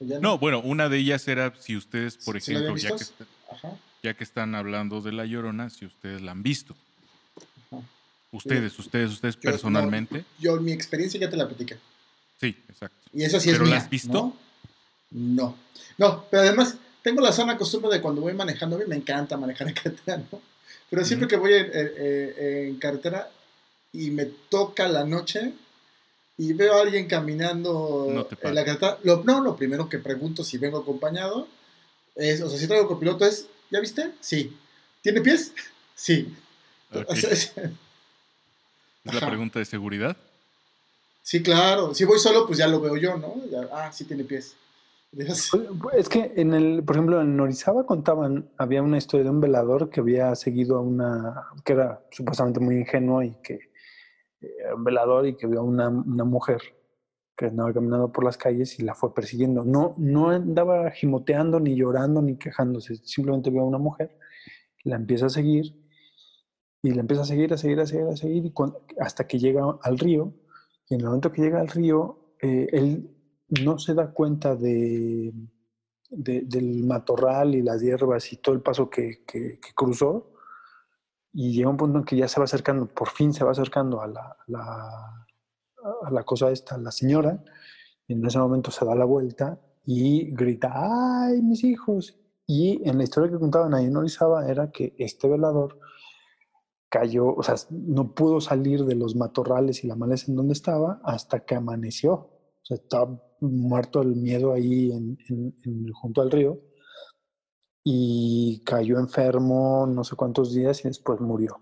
[0.00, 2.88] ¿O ya no, bueno, una de ellas era si ustedes, por ¿Sí la ejemplo, ya
[2.88, 3.12] que, visto?
[3.24, 3.76] está- Ajá.
[4.02, 6.76] ya que están hablando de La Llorona, si ustedes la han visto.
[7.70, 7.82] Ajá.
[8.32, 10.24] Ustedes, ustedes, ustedes Yo- no, personalmente.
[10.38, 11.76] yo, mi experiencia ya te la platiqué.
[12.40, 12.96] Sí, exacto.
[13.12, 14.12] Y eso sí ¿Pero es la mía, has visto?
[14.12, 14.36] ¿no?
[15.10, 15.56] No.
[15.96, 19.36] No, pero además tengo la sana costumbre de cuando voy manejando, a mí me encanta
[19.36, 20.40] manejar en carretera, ¿no?
[20.90, 22.34] Pero siempre que voy en, en- en-
[22.68, 23.28] en carretera
[23.92, 25.52] y me toca la noche
[26.36, 30.44] y veo a alguien caminando No en la carretera, lo, no, lo primero que pregunto
[30.44, 31.48] si vengo acompañado
[32.14, 34.12] es, o sea, si traigo copiloto es, ¿ya viste?
[34.20, 34.56] Sí.
[35.02, 35.52] ¿Tiene pies?
[35.94, 36.32] Sí.
[37.08, 37.52] Es-
[39.04, 40.16] la pregunta de seguridad.
[41.22, 41.92] sí, claro.
[41.92, 43.34] Si voy solo, pues ya lo veo yo, ¿no?
[43.50, 44.54] Ya, ah, sí tiene pies.
[45.10, 45.50] Pues,
[45.96, 49.90] Es que en el, por ejemplo, en Orizaba contaban, había una historia de un velador
[49.90, 53.67] que había seguido a una, que era supuestamente muy ingenuo y que
[54.74, 56.60] un velador y que vio a una, una mujer
[57.36, 59.64] que andaba caminando por las calles y la fue persiguiendo.
[59.64, 64.18] No, no andaba gimoteando, ni llorando, ni quejándose, simplemente vio a una mujer,
[64.84, 65.74] la empieza a seguir
[66.82, 69.38] y la empieza a seguir, a seguir, a seguir, a seguir y cuan- hasta que
[69.38, 70.34] llega al río.
[70.88, 73.10] Y en el momento que llega al río, eh, él
[73.64, 75.32] no se da cuenta de,
[76.10, 80.32] de- del matorral y las hierbas y todo el paso que- que cruzó.
[81.40, 84.00] Y llega un punto en que ya se va acercando, por fin se va acercando
[84.00, 84.36] a la,
[86.24, 87.40] cosa esta, a la señora.
[88.08, 92.18] Y en ese momento se da la vuelta y grita, ¡ay, mis hijos!
[92.44, 95.78] Y en la historia que contaban ahí en Orizaba era que este velador
[96.88, 101.00] cayó, o sea, no pudo salir de los matorrales y la maleza en donde estaba
[101.04, 102.14] hasta que amaneció.
[102.14, 104.90] O sea, estaba muerto el miedo ahí
[105.92, 106.58] junto al río
[107.90, 111.58] y cayó enfermo no sé cuántos días y después murió.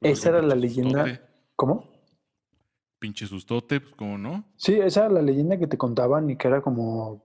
[0.00, 1.04] Esa era la leyenda.
[1.04, 1.84] Sustote, ¿Cómo?
[2.98, 4.46] pinche sustote, pues cómo no.
[4.56, 7.22] Sí, esa era la leyenda que te contaban y que era como,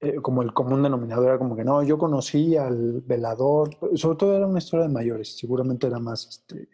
[0.00, 4.36] eh, como el común denominador, era como que no, yo conocí al velador, sobre todo
[4.36, 6.68] era una historia de mayores, seguramente era más, este,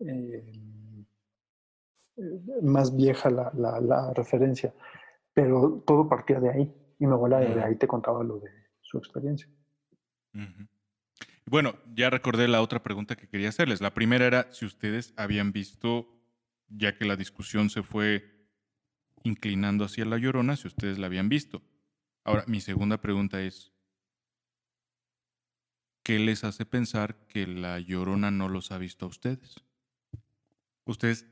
[0.00, 0.52] eh,
[2.60, 4.74] más vieja la, la, la referencia,
[5.32, 6.74] pero todo partía de ahí.
[6.98, 8.61] Y mi abuela de ahí te contaba lo de
[8.92, 9.48] su experiencia.
[11.46, 13.80] Bueno, ya recordé la otra pregunta que quería hacerles.
[13.80, 16.08] La primera era si ustedes habían visto,
[16.68, 18.46] ya que la discusión se fue
[19.24, 21.62] inclinando hacia la llorona, si ustedes la habían visto.
[22.24, 23.72] Ahora, mi segunda pregunta es,
[26.02, 29.56] ¿qué les hace pensar que la llorona no los ha visto a ustedes?
[30.84, 31.26] ¿Ustedes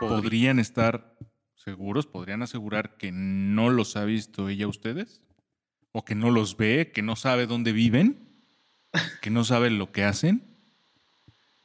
[0.00, 1.16] podrían estar
[1.54, 5.22] seguros, podrían asegurar que no los ha visto ella a ustedes?
[5.92, 8.18] ¿O que no los ve, que no sabe dónde viven?
[9.20, 10.42] ¿Que no sabe lo que hacen?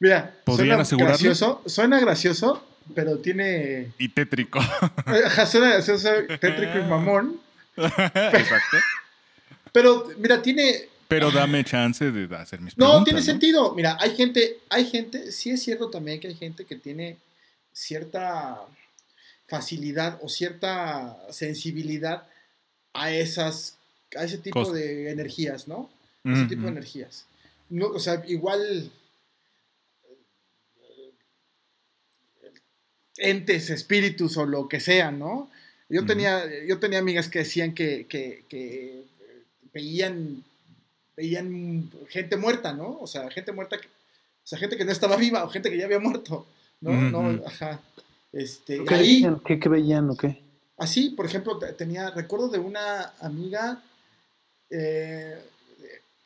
[0.00, 2.64] Mira, ¿Podrían suena gracioso, suena gracioso,
[2.94, 3.92] pero tiene...
[3.98, 4.60] Y tétrico.
[5.06, 6.08] Ajá, suena gracioso,
[6.40, 7.40] tétrico y mamón.
[7.76, 8.76] Exacto.
[9.72, 10.88] Pero, mira, tiene...
[11.08, 13.04] Pero dame chance de hacer mis No, preguntas.
[13.06, 13.74] tiene sentido.
[13.74, 17.16] Mira, hay gente, hay gente, sí es cierto también que hay gente que tiene
[17.72, 18.58] cierta
[19.46, 22.24] facilidad o cierta sensibilidad
[22.92, 23.77] a esas,
[24.16, 25.90] a ese tipo de energías, ¿no?
[26.24, 27.26] Ese tipo de energías.
[27.70, 28.90] No, o sea, igual
[30.04, 31.12] eh,
[33.18, 35.50] entes, espíritus o lo que sea, ¿no?
[35.90, 39.04] Yo tenía, yo tenía amigas que decían que, que, que,
[39.72, 40.44] veían,
[41.16, 42.98] veían gente muerta, ¿no?
[43.00, 45.78] O sea, gente muerta, que- o sea, gente que no estaba viva o gente que
[45.78, 46.46] ya había muerto,
[46.80, 46.92] ¿no?
[47.10, 47.80] No ajá.
[48.32, 49.40] Este, ¿Qué, ahí, veían?
[49.40, 50.42] ¿Qué, qué veían o qué?
[50.76, 53.82] Así, por ejemplo, te- tenía, recuerdo de una amiga
[54.70, 55.42] eh,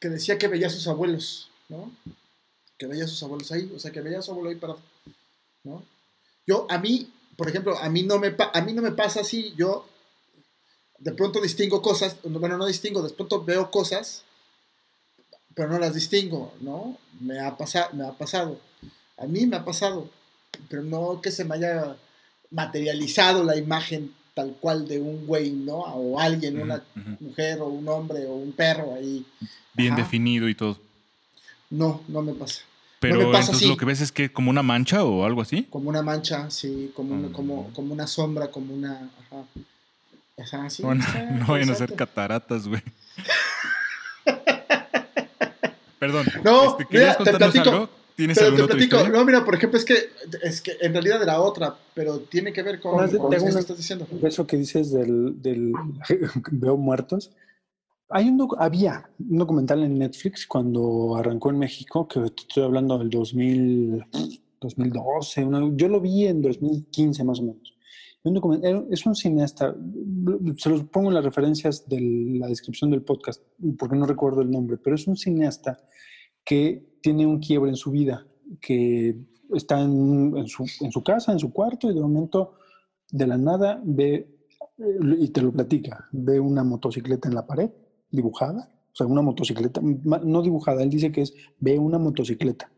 [0.01, 1.93] que decía que veía a sus abuelos, ¿no?
[2.79, 4.81] Que veía a sus abuelos ahí, o sea, que veía a su abuelo ahí parado,
[5.65, 5.85] ¿no?
[6.47, 9.55] Yo, a mí, por ejemplo, a mí no me, a mí no me pasa así,
[9.57, 9.87] yo
[10.99, 14.25] de pronto distingo cosas, bueno, no distingo, de pronto veo cosas,
[15.55, 16.99] pero no las distingo, ¿no?
[17.21, 18.59] Me ha, pasa, me ha pasado,
[19.17, 20.09] a mí me ha pasado,
[20.69, 21.97] pero no que se me haya
[22.51, 25.77] materializado la imagen tal cual de un güey, ¿no?
[25.79, 26.83] O alguien, una
[27.21, 29.25] mujer o un hombre o un perro ahí.
[29.75, 30.03] Bien Ajá.
[30.03, 30.79] definido y todo.
[31.71, 32.63] No, no me pasa.
[33.01, 33.69] Pero me pasa entonces así.
[33.69, 35.65] lo que ves es que como una mancha o algo así.
[35.71, 37.33] Como una mancha, sí, como, una- Mm.
[37.33, 39.11] como, como una sombra, como una...
[39.31, 39.45] Ajá,
[40.59, 40.83] ajá sí.
[40.83, 41.97] no, vayan a ser exacto.
[41.97, 42.83] cataratas, güey.
[45.99, 46.27] Perdón.
[46.45, 47.71] No, este, ¿querías mira, te platico.
[47.71, 47.91] algo?
[48.17, 49.09] ¿Tienes Pero te platico, historia?
[49.19, 49.95] no, mira, por ejemplo, es que,
[50.43, 53.51] es que en realidad era otra, pero tiene que ver con, de- con eso que
[53.51, 54.07] una- estás diciendo.
[54.23, 55.73] Eso que dices del, del
[56.53, 57.33] veo muertos.
[58.11, 63.09] Hay un había un documental en Netflix cuando arrancó en México, que estoy hablando del
[63.09, 64.05] 2000,
[64.61, 67.75] 2012, una- yo lo vi en 2015 más o menos.
[68.25, 69.75] Un documental, es un cineasta,
[70.59, 72.01] se los pongo en las referencias de
[72.39, 73.43] la descripción del podcast,
[73.79, 75.81] porque no recuerdo el nombre, pero es un cineasta
[76.45, 78.27] que tiene un quiebre en su vida,
[78.61, 79.17] que
[79.55, 82.55] está en, su, casa, en su cuarto, y de momento,
[83.11, 84.39] de la nada, ve,
[84.79, 87.71] eh, y te lo platica, ve una motocicleta en la pared,
[88.11, 92.71] dibujada, o sea, una motocicleta, no dibujada, él dice que es, ve una motocicleta.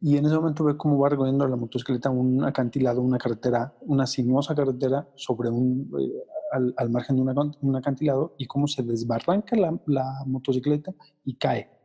[0.00, 4.06] Y en ese momento ve cómo va recorriendo la motocicleta un acantilado, una carretera, una
[4.06, 10.22] sinuosa carretera sobre un, eh, al, margen de un acantilado y cómo se desbarranca la
[10.26, 10.92] motocicleta
[11.24, 11.75] y cae.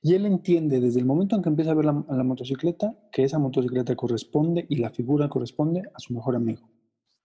[0.00, 3.38] Y él entiende desde el momento en que empieza a ver la, motocicleta que esa
[3.38, 6.68] motocicleta corresponde y la figura corresponde a su mejor amigo.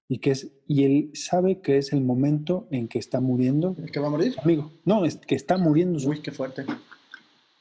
[0.07, 3.91] Y, que es, y él sabe que es el momento en que está muriendo ¿El
[3.91, 4.35] que va a morir?
[4.43, 4.71] amigo.
[4.85, 6.65] No, es que está muriendo su Uy, qué fuerte.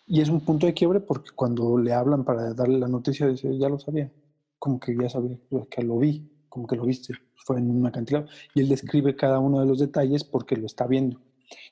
[0.06, 3.56] y es un punto de quiebre porque cuando le hablan para darle la noticia, dice,
[3.58, 4.10] ya lo sabía.
[4.58, 5.38] Como que ya sabía,
[5.70, 7.14] que lo vi, como que lo viste.
[7.34, 8.26] Fue en un acantilado.
[8.54, 11.20] Y él describe cada uno de los detalles porque lo está viendo.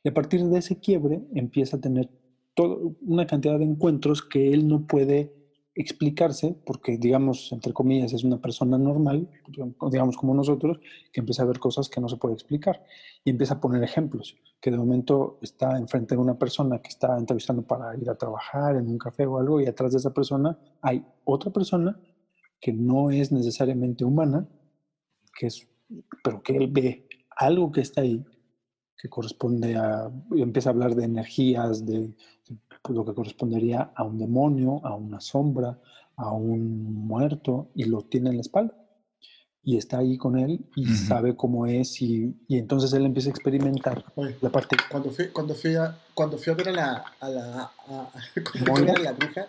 [0.02, 2.10] Y a partir de ese quiebre empieza a tener
[2.60, 5.32] todo, una cantidad de encuentros que él no puede
[5.74, 9.28] explicarse porque, digamos, entre comillas, es una persona normal,
[9.90, 10.78] digamos como nosotros,
[11.10, 12.84] que empieza a ver cosas que no se puede explicar.
[13.24, 17.16] Y empieza a poner ejemplos que de momento está enfrente de una persona que está
[17.16, 20.58] entrevistando para ir a trabajar en un café o algo y atrás de esa persona
[20.82, 21.98] hay otra persona
[22.60, 24.46] que no es necesariamente humana,
[25.38, 25.66] que es,
[26.22, 27.08] pero que él ve
[27.38, 28.22] algo que está ahí
[29.00, 32.14] que corresponde a, empieza a hablar de energías, de,
[32.82, 35.78] pues, lo que correspondería a un demonio, a una sombra,
[36.16, 38.74] a un muerto, y lo tiene en la espalda.
[39.62, 40.94] Y está ahí con él y Ujú.
[40.94, 45.28] sabe cómo es, y, y entonces él empieza a experimentar Oye, la parte cuando fui,
[45.28, 48.10] cuando fui a, cuando fui a ver a la, a la, a- a-
[48.94, 49.46] a la bruja,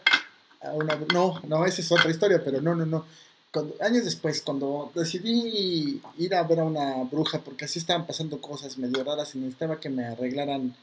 [0.61, 3.05] a una, no, no, esa es otra historia, pero no, no, no.
[3.53, 8.39] Cuando, años después, cuando decidí ir a ver a una bruja, porque así estaban pasando
[8.41, 10.73] cosas medio raras y necesitaba que me arreglaran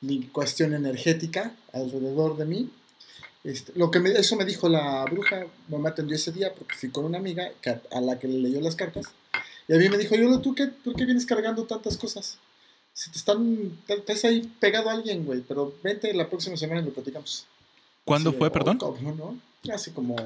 [0.00, 2.70] mi cuestión energética alrededor de mí,
[3.44, 6.90] Este, lo que me- eso me dijo la bruja, me atendió ese día porque fui
[6.90, 9.06] con una amiga que- a la que le leyó las cartas.
[9.68, 12.38] Y a mí me dijo, yo, ¿tú qué, por qué vienes cargando tantas cosas?
[12.92, 16.80] Si te están, te- estás ahí pegado a alguien, güey, pero vente la próxima semana
[16.80, 17.46] y lo platicamos.
[18.04, 18.80] ¿Cuándo fue, "Oh, perdón?
[19.72, 20.16] Hace como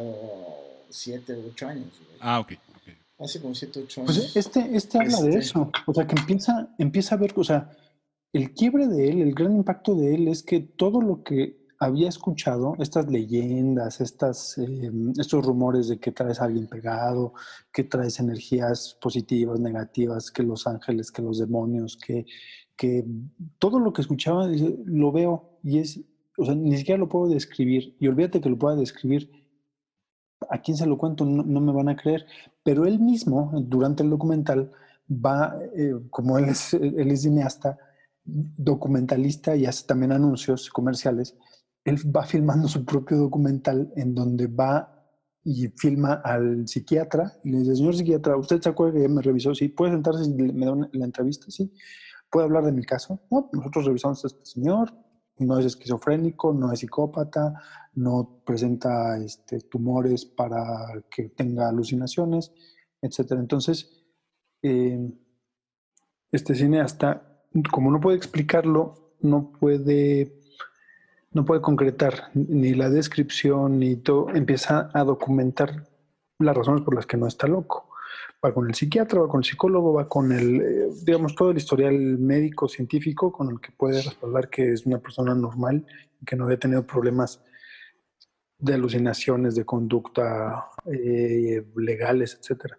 [0.89, 2.19] siete o ocho años, güey.
[2.21, 2.53] Ah, ok.
[3.19, 4.17] Hace como siete o ocho años.
[4.17, 5.41] Pues este, este habla de Este.
[5.41, 5.71] eso.
[5.85, 7.71] O sea, que empieza, empieza a ver, o sea,
[8.33, 12.11] el quiebre de él, el gran impacto de él es que todo lo que había
[12.11, 17.33] escuchado, estas leyendas, estas, eh, estos rumores de que traes a alguien pegado,
[17.73, 22.27] que traes energías positivas, negativas, que los ángeles, que los demonios, que,
[22.77, 23.05] que
[23.59, 24.47] todo lo que escuchaba
[24.85, 26.01] lo veo y es,
[26.37, 27.97] o sea, ni siquiera lo puedo describir.
[27.99, 29.31] Y olvídate que lo pueda describir.
[30.51, 31.25] ¿A quién se lo cuento?
[31.25, 32.27] No, no me van a creer.
[32.63, 34.71] Pero él mismo, durante el documental,
[35.11, 37.79] va, eh, como él es, él es cineasta,
[38.57, 41.37] documentalista y hace también anuncios comerciales,
[41.85, 44.97] él va filmando su propio documental en donde va
[45.43, 49.23] y filma al psiquiatra y le dice, señor psiquiatra, ¿usted se acuerda que ya me
[49.23, 49.55] revisó?
[49.55, 51.47] Sí, ¿puede sentarse y me da la entrevista?
[51.49, 51.73] Sí.
[52.31, 53.21] ¿Puede hablar de mi caso?
[53.31, 54.93] No, nosotros revisamos a este señor,
[55.39, 57.55] no es esquizofrénico, no es psicópata,
[57.95, 62.53] no presenta este, tumores para que tenga alucinaciones,
[63.01, 63.33] etc.
[63.33, 64.05] Entonces,
[64.63, 65.13] eh,
[66.31, 67.30] este cineasta,
[67.71, 70.33] como no puede explicarlo, no puede,
[71.33, 75.87] no puede concretar ni la descripción ni todo, empieza a documentar
[76.39, 77.89] las razones por las que no está loco.
[78.45, 81.59] Va con el psiquiatra, va con el psicólogo, va con el, eh, digamos, todo el
[81.59, 85.85] historial médico, científico, con el que puede respaldar que es una persona normal,
[86.25, 87.43] que no había tenido problemas
[88.59, 92.77] de alucinaciones, de conducta eh, legales, etcétera.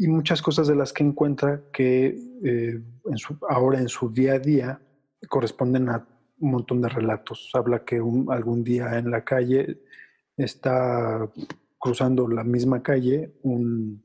[0.00, 4.32] Y muchas cosas de las que encuentra que eh, en su, ahora en su día
[4.32, 4.80] a día
[5.28, 7.50] corresponden a un montón de relatos.
[7.52, 9.82] Habla que algún día en la calle
[10.38, 11.28] está
[11.78, 14.02] cruzando la misma calle un,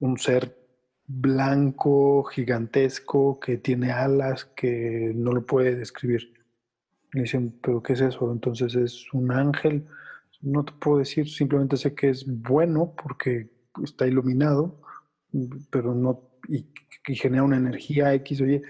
[0.00, 0.58] un ser
[1.06, 6.34] blanco, gigantesco, que tiene alas, que no lo puede describir.
[7.12, 8.32] Le dicen, ¿pero qué es eso?
[8.32, 9.86] Entonces es un ángel.
[10.40, 13.50] No te puedo decir, simplemente sé que es bueno porque
[13.84, 14.79] está iluminado,
[15.70, 16.66] pero no, y,
[17.14, 18.62] genera una energía X o Y,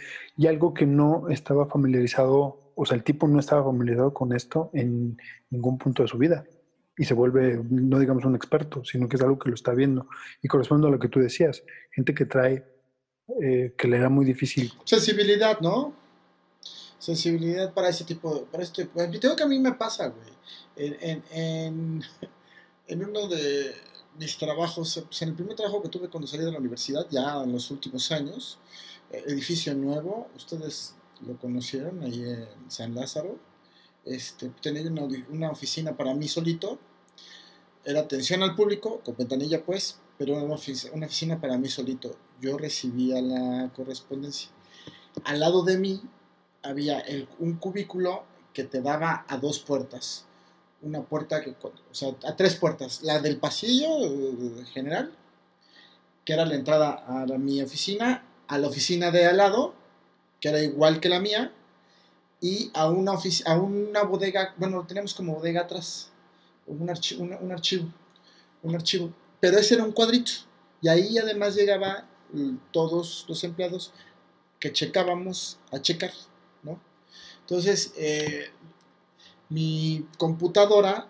[0.46, 5.18] algo que no estaba familiarizado, o sea, el tipo no estaba familiarizado con esto en
[5.50, 6.44] ningún punto de su vida.
[6.96, 10.06] Y se vuelve, no digamos un experto, sino que es algo que lo está viendo.
[10.42, 12.64] Y corresponde a lo que tú decías, gente que trae,
[13.42, 15.94] eh, que le era muy difícil Sensibilidad, ¿no?
[16.98, 18.40] Sensibilidad para ese tipo de...
[18.42, 20.28] Para este, pues, tengo que a mí me pasa, güey.
[20.76, 22.02] En, en,
[22.86, 23.72] en uno de
[24.18, 27.42] mis trabajos, pues, en el primer trabajo que tuve cuando salí de la universidad, ya
[27.42, 28.58] en los últimos años,
[29.10, 30.94] eh, edificio nuevo, ustedes
[31.26, 33.38] lo conocieron ahí en San Lázaro,
[34.04, 36.78] este, tenía una, una oficina para mí solito,
[37.84, 42.14] era atención al público, con ventanilla pues, pero una oficina, una oficina para mí solito.
[42.40, 44.50] Yo recibía la correspondencia.
[45.24, 46.02] Al lado de mí
[46.62, 47.02] había
[47.38, 50.26] un cubículo que te daba a dos puertas.
[50.82, 53.02] Una puerta que, o sea, a tres puertas.
[53.02, 55.12] La del pasillo eh, general,
[56.24, 59.74] que era la entrada a mi oficina, a la oficina de al lado,
[60.40, 61.52] que era igual que la mía,
[62.40, 63.12] y a una,
[63.44, 66.10] a una bodega, bueno, teníamos como bodega atrás,
[66.66, 67.92] un, archi- un, un archivo,
[68.62, 70.32] un archivo, pero ese era un cuadrito,
[70.80, 73.92] y ahí además llegaba mm, todos los empleados
[74.58, 76.12] que checábamos a checar,
[76.62, 76.80] ¿no?
[77.40, 78.50] Entonces, eh,
[79.50, 81.08] mi computadora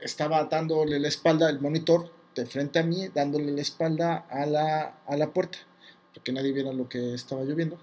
[0.00, 4.98] estaba dándole la espalda, el monitor de frente a mí, dándole la espalda a la,
[5.06, 5.58] a la puerta,
[6.12, 7.78] para que nadie viera lo que estaba lloviendo.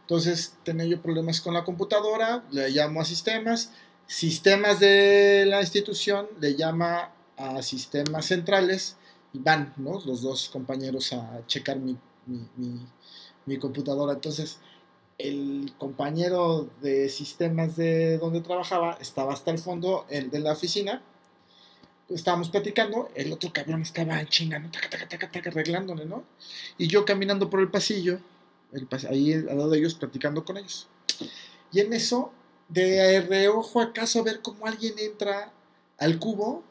[0.00, 3.72] Entonces tenía yo problemas con la computadora, le llamo a sistemas,
[4.06, 8.96] sistemas de la institución le llama a sistemas centrales
[9.32, 10.00] y van ¿no?
[10.06, 11.96] los dos compañeros a checar mi,
[12.26, 12.80] mi,
[13.44, 14.14] mi computadora.
[14.14, 14.58] Entonces
[15.18, 21.02] el compañero de sistemas de donde trabajaba estaba hasta el fondo el de la oficina.
[22.08, 24.70] Estábamos platicando, el otro cabrón estaba en chinga, ¿no?
[24.70, 26.24] taca, taca, taca, taca, arreglándole, ¿no?
[26.78, 28.20] Y yo caminando por el pasillo,
[29.10, 30.88] ahí al lado de ellos, platicando con ellos.
[31.70, 32.32] Y en eso,
[32.68, 35.52] de reojo acaso ver cómo alguien entra
[35.98, 36.62] al cubo,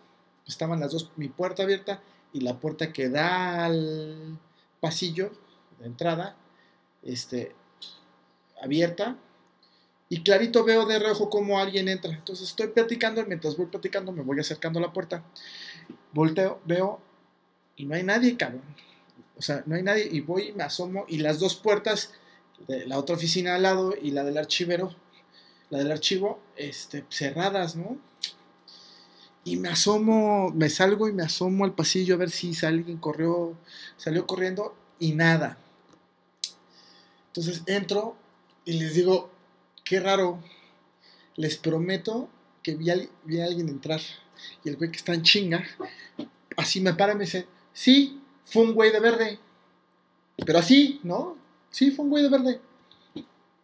[0.48, 2.02] estaban las dos, mi puerta abierta
[2.34, 4.40] y la puerta que da al
[4.80, 5.32] pasillo
[5.80, 6.36] de entrada,
[7.03, 7.56] este,
[8.61, 9.17] abierta.
[10.09, 12.13] Y clarito veo de reojo cómo alguien entra.
[12.13, 15.23] Entonces estoy platicando y mientras voy platicando me voy acercando a la puerta.
[16.13, 17.01] Volteo, veo
[17.75, 18.63] y no hay nadie, cabrón.
[19.38, 22.13] O sea, no hay nadie y voy y me asomo y las dos puertas,
[22.67, 24.95] de la otra oficina al lado y la del archivero,
[25.69, 27.97] la del archivo, este, cerradas, ¿no?
[29.43, 33.55] Y me asomo, me salgo y me asomo al pasillo a ver si alguien corrió,
[33.95, 35.57] salió corriendo y nada.
[37.27, 38.17] Entonces entro
[38.68, 39.31] y les digo,
[39.85, 40.44] qué raro,
[41.38, 42.30] les prometo
[42.61, 44.02] que vi a, vi a alguien entrar.
[44.61, 45.65] Y el güey que está en chinga,
[46.57, 49.39] así me para y me dice, sí, fue un güey de verde.
[50.45, 51.38] Pero así, ¿no?
[51.72, 52.61] Sí, fue un güey de verde.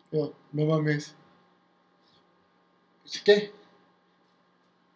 [0.10, 1.14] Yo, no mames.
[3.26, 3.52] ¿qué?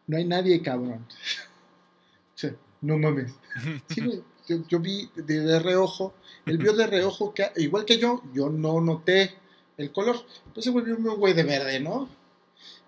[0.07, 1.05] No hay nadie, cabrón.
[2.79, 3.34] No mames.
[3.89, 4.23] Sí, güey.
[4.47, 6.13] Yo, yo vi de, de reojo,
[6.45, 9.35] él vio de reojo que, igual que yo, yo no noté
[9.77, 10.17] el color.
[10.47, 12.09] Entonces volvió un güey de verde, ¿no?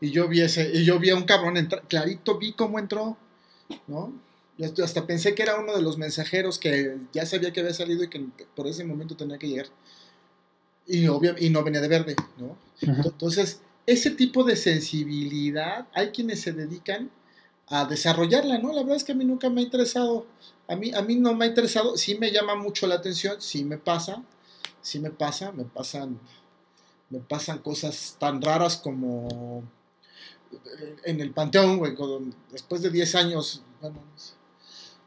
[0.01, 3.17] Y yo vi ese, y yo vi a un cabrón entrar, clarito vi cómo entró,
[3.87, 4.13] ¿no?
[4.57, 8.03] Y hasta- pensé que era uno de los mensajeros que ya sabía que había salido
[8.03, 8.19] y que
[8.55, 9.67] por ese momento tenía que llegar.
[10.87, 12.57] Y, obvia- y no venía de verde, ¿no?
[12.81, 17.09] Entonces, ese tipo de sensibilidad, hay quienes se dedican
[17.67, 18.73] a desarrollarla, ¿no?
[18.73, 20.25] La verdad es que a mí nunca me ha interesado,
[20.67, 23.63] a mí, a mí no me ha interesado, sí me llama mucho la atención, sí
[23.63, 24.23] me pasa,
[24.81, 26.19] sí me pasa, me pasan,
[27.09, 29.63] me pasan cosas tan raras como
[31.05, 31.95] en el Panteón, güey,
[32.51, 33.99] después de 10 años, bueno,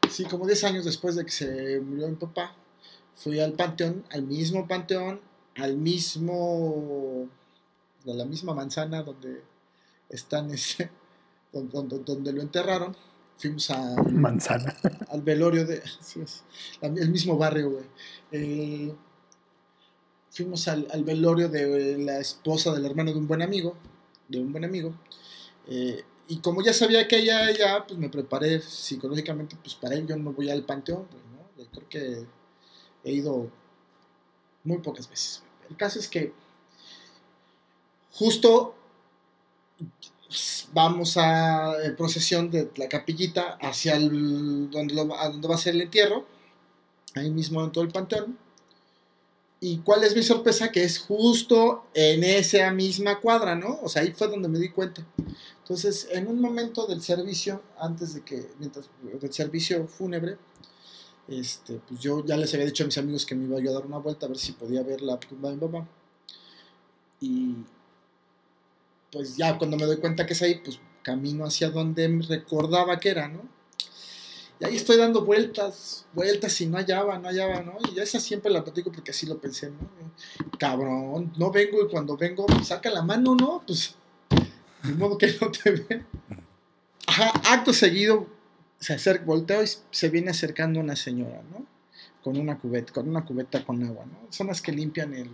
[0.09, 2.55] sí, como 10 años después de que se murió mi papá,
[3.15, 5.21] fui al Panteón, al mismo Panteón,
[5.55, 7.27] al mismo,
[8.05, 9.43] de la misma manzana donde
[10.09, 10.89] están ese,
[11.51, 12.95] donde, donde- donde lo enterraron.
[13.37, 14.75] Fuimos a, Manzana.
[15.09, 16.43] al velorio de, así es,
[16.81, 17.85] el mismo barrio, güey.
[18.31, 18.95] Eh,
[20.33, 23.75] fuimos al, al velorio de la esposa del hermano de un buen amigo,
[24.27, 24.93] de un buen amigo.
[25.67, 30.07] eh, y como ya sabía que ella, ella, pues me preparé psicológicamente, pues para él
[30.07, 31.07] yo no voy al panteón.
[31.57, 32.25] Yo creo que
[33.05, 33.49] he ido
[34.63, 35.43] muy pocas veces.
[35.69, 36.33] El caso es que
[38.11, 38.75] justo
[40.73, 45.75] vamos a procesión de la capillita hacia el, donde, lo- a donde va a ser
[45.75, 46.25] el entierro,
[47.15, 48.37] ahí mismo en todo el panteón.
[49.65, 50.73] ¿Y cuál es mi sorpresa?
[50.73, 53.79] Que es justo en esa misma cuadra, ¿no?
[53.81, 55.07] O sea, ahí fue donde me di cuenta.
[55.59, 58.89] Entonces, en un momento del servicio, antes de que, mientras,
[59.21, 60.37] del servicio fúnebre,
[61.29, 63.75] este, pues yo ya les había dicho a mis amigos que me iba yo a
[63.75, 65.87] dar una vuelta a ver si podía ver la tumba de mi.
[67.21, 67.55] Y
[69.13, 73.11] pues ya cuando me doy cuenta que es ahí, pues camino hacia donde recordaba que
[73.11, 73.47] era, ¿no?
[74.59, 77.77] Y ahí estoy dando vueltas, vueltas y no hallaba, no hallaba, ¿no?
[77.93, 79.77] Y esa siempre la platico porque así lo pensé, ¿no?
[80.57, 83.63] Cabrón, no vengo y cuando vengo, pues, saca la mano, ¿no?
[83.65, 83.95] Pues,
[84.83, 86.05] de modo que no te ve.
[87.07, 88.27] Ajá, acto seguido,
[88.79, 91.65] se acerca, volteo y se viene acercando una señora, ¿no?
[92.23, 94.27] Con una cubeta, con una cubeta con agua, ¿no?
[94.29, 95.29] Son las que limpian el...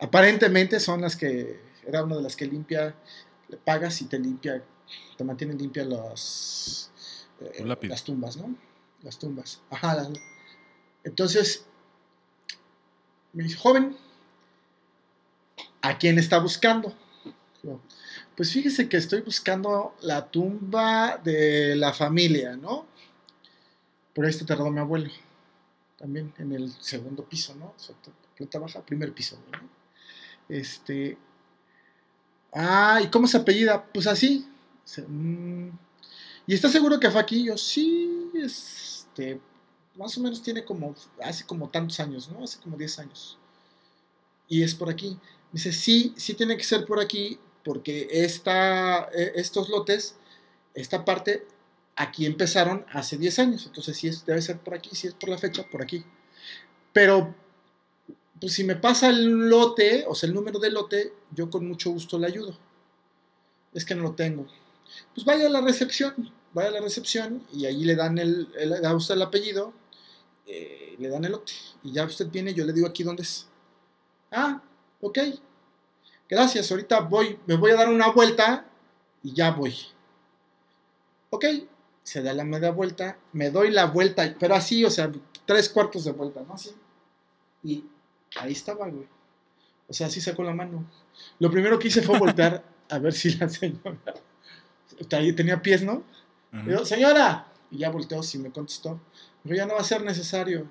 [0.00, 1.68] aparentemente son las que...
[1.86, 2.94] Era una de las que limpia,
[3.48, 4.62] le pagas y te limpia,
[5.16, 6.90] te mantiene limpia las...
[7.40, 8.54] eh, las tumbas, ¿no?
[9.02, 9.60] Las tumbas.
[9.70, 9.94] Ajá.
[9.94, 10.10] las-
[11.04, 11.64] entonces,
[13.32, 13.96] me dice, joven,
[15.82, 16.94] ¿a quién está buscando?
[18.36, 22.86] Pues fíjese que estoy buscando la tumba de la familia, ¿no?
[24.14, 25.10] Por ahí está enterrado mi abuelo.
[25.98, 27.66] También en el segundo piso, ¿no?
[27.76, 27.94] O sea,
[28.36, 29.68] planta baja, primer piso, ¿no?
[30.48, 31.18] Este.
[32.52, 33.84] Ah, ¿y cómo se apellida?
[33.92, 34.48] Pues así.
[35.08, 35.68] Mm,
[36.48, 37.44] ¿Y está seguro que fue aquí?
[37.44, 39.38] Yo, sí, este.
[39.96, 40.94] Más o menos tiene como.
[41.22, 42.42] Hace como tantos años, ¿no?
[42.42, 43.38] Hace como 10 años.
[44.48, 45.18] Y es por aquí.
[45.52, 50.16] Dice, sí, sí tiene que ser por aquí, porque esta, eh, estos lotes,
[50.72, 51.46] esta parte,
[51.96, 53.66] aquí empezaron hace 10 años.
[53.66, 56.02] Entonces, sí es, debe ser por aquí, si es por la fecha, por aquí.
[56.94, 57.34] Pero,
[58.40, 61.90] pues si me pasa el lote, o sea, el número del lote, yo con mucho
[61.90, 62.56] gusto le ayudo.
[63.74, 64.46] Es que no lo tengo.
[65.14, 68.82] Pues vaya a la recepción, vaya a la recepción y allí le dan el, el-
[68.82, 69.72] da usted el apellido,
[70.46, 71.52] eh, le dan el lote.
[71.82, 73.48] Y ya usted viene, yo le digo aquí dónde es.
[74.32, 74.62] Ah,
[75.00, 75.18] ok.
[76.28, 78.66] Gracias, ahorita voy, me voy a dar una vuelta
[79.22, 79.74] y ya voy.
[81.30, 81.44] Ok,
[82.02, 85.10] se da la media vuelta, me doy la vuelta, pero así, o sea,
[85.46, 86.54] tres cuartos de vuelta, ¿no?
[86.54, 86.70] Así.
[87.62, 87.84] Y
[88.36, 89.06] ahí estaba, güey.
[89.88, 90.84] O sea, así sacó la mano.
[91.38, 93.98] Lo primero que hice fue voltear a ver si la señora
[95.36, 96.02] tenía pies, ¿no?
[96.66, 99.00] Yo, señora, y ya volteó, si me contestó.
[99.42, 100.66] Pero ya no va a ser necesario.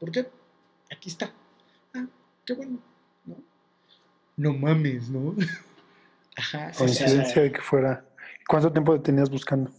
[0.00, 0.28] ¿Por qué?
[0.90, 1.32] Aquí está.
[1.94, 2.06] Ah,
[2.44, 2.78] qué bueno.
[3.24, 3.36] No,
[4.36, 5.34] no mames, ¿no?
[6.36, 6.72] Ajá.
[6.76, 8.04] Coincidencia de que fuera.
[8.48, 9.70] ¿Cuánto tiempo te tenías buscando?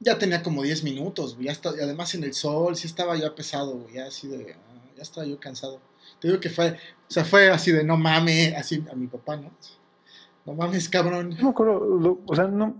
[0.00, 1.46] Ya tenía como 10 minutos, güey.
[1.46, 3.94] Ya está, y además en el sol, sí estaba ya pesado, güey.
[3.94, 4.52] Ya así de.
[4.54, 5.80] ah, ya estaba yo cansado.
[6.20, 6.70] Te digo que fue.
[6.72, 9.50] O sea, fue así de no mames, así a mi papá, ¿no?
[10.46, 11.30] No mames, cabrón.
[11.30, 12.74] No me acuerdo, lo- o sea, no,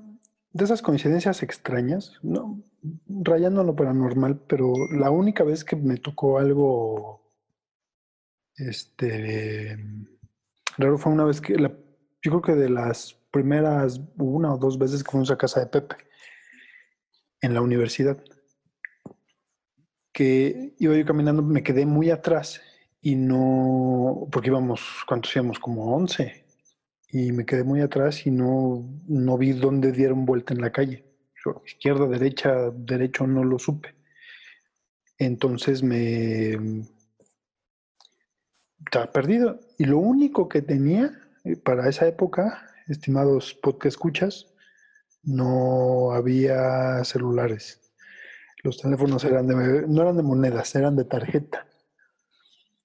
[0.58, 2.60] de esas coincidencias extrañas, no,
[3.06, 7.22] rayando lo paranormal, pero la única vez que me tocó algo,
[8.56, 9.78] este,
[10.76, 11.68] raro fue una vez que, la,
[12.22, 15.66] yo creo que de las primeras una o dos veces que fuimos a casa de
[15.66, 15.94] Pepe,
[17.40, 18.18] en la universidad,
[20.12, 22.60] que iba yo caminando, me quedé muy atrás
[23.00, 25.60] y no, porque íbamos, ¿cuántos íbamos?
[25.60, 26.47] Como 11
[27.10, 31.04] y me quedé muy atrás y no, no vi dónde dieron vuelta en la calle.
[31.64, 33.94] Izquierda, derecha, derecho, no lo supe.
[35.18, 36.82] Entonces me
[38.84, 39.58] estaba perdido.
[39.78, 44.54] Y lo único que tenía eh, para esa época, estimados podcast escuchas,
[45.22, 47.80] no había celulares.
[48.62, 51.66] Los teléfonos eran no eran de monedas, eran de tarjeta.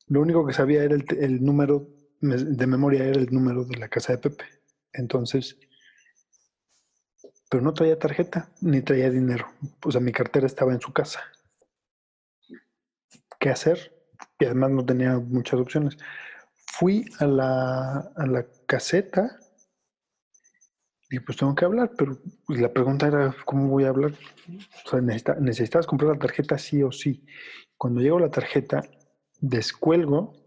[0.07, 1.89] Lo único que sabía era el número
[2.23, 4.45] de memoria era el número de la casa de Pepe.
[4.93, 5.57] Entonces,
[7.49, 9.47] pero no traía tarjeta ni traía dinero.
[9.83, 11.19] O sea, mi cartera estaba en su casa.
[13.39, 13.93] ¿Qué hacer?
[14.39, 15.97] Y además no tenía muchas opciones.
[16.65, 19.37] Fui a la, a la caseta
[21.09, 22.17] y pues tengo que hablar, pero
[22.47, 24.13] la pregunta era, ¿cómo voy a hablar?
[24.85, 27.23] O sea, necesitabas comprar la tarjeta sí o sí.
[27.77, 28.81] Cuando llego la tarjeta,
[29.39, 30.42] descuelgo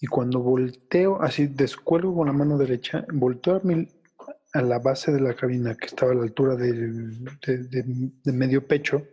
[0.00, 3.88] y cuando volteo, así descuelgo con la mano derecha, volteo a, mi,
[4.52, 9.06] a la base de la cabina que estaba a la altura de, de, medio pecho,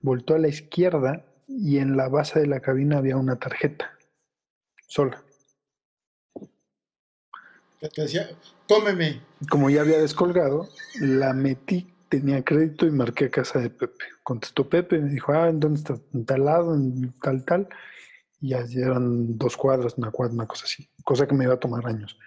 [0.00, 3.96] volteo a la izquierda y en la base de la cabina había una tarjeta
[4.88, 5.22] sola.
[7.80, 8.28] Te decía,
[8.68, 9.20] cómeme.
[9.50, 10.68] Como ya había descolgado,
[11.00, 14.04] la metí, tenía crédito y marqué a casa de Pepe.
[14.22, 15.94] Contestó Pepe, me dijo, ah, ¿en dónde está?
[16.12, 17.68] En tal lado, en tal, tal
[18.42, 21.86] y eran dos cuadras, una cuadra, una cosa así, cosa que me iba a tomar
[21.86, 22.18] años.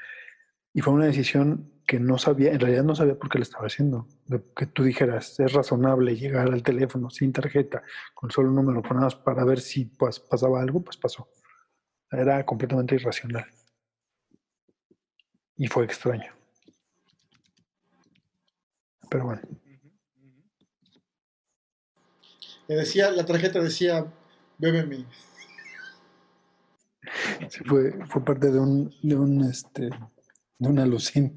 [0.73, 3.67] Y fue una decisión que no sabía, en realidad no sabía por qué le estaba
[3.67, 4.07] haciendo.
[4.55, 7.83] Que tú dijeras, es razonable llegar al teléfono sin tarjeta,
[8.13, 11.27] con solo un número, para ver si pues, pasaba algo, pues pasó.
[12.09, 13.45] Era completamente irracional.
[15.57, 16.33] Y fue extraño.
[19.09, 19.41] Pero bueno.
[22.67, 24.05] Le decía, la tarjeta decía,
[24.57, 25.05] bébeme
[27.65, 29.89] fue, fue parte de un, de un, este,
[30.59, 31.35] de una alucin.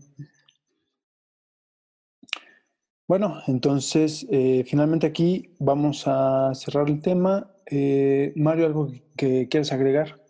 [3.09, 7.51] Bueno, entonces, eh, finalmente aquí vamos a cerrar el tema.
[7.65, 10.21] Eh, Mario, ¿algo que quieras agregar?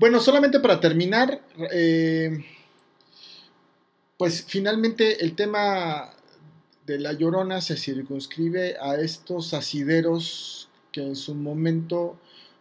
[0.00, 1.40] Bueno, solamente para terminar,
[1.72, 2.44] eh,
[4.18, 6.10] pues finalmente el tema
[6.84, 12.18] de la llorona se circunscribe a estos asideros que en su momento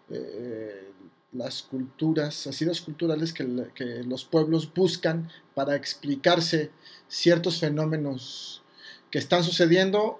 [0.10, 0.92] eh,
[1.34, 3.44] las culturas, asidos culturales que,
[4.06, 6.72] los pueblos buscan para explicarse
[7.08, 8.62] ciertos fenómenos
[9.10, 10.20] que están sucediendo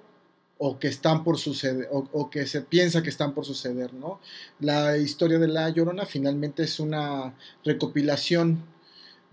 [0.58, 4.20] o que están por suceder, o, que se piensa que están por suceder, ¿no?
[4.60, 7.34] La historia de La Llorona finalmente es una
[7.64, 8.64] recopilación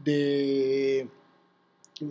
[0.03, 1.07] de...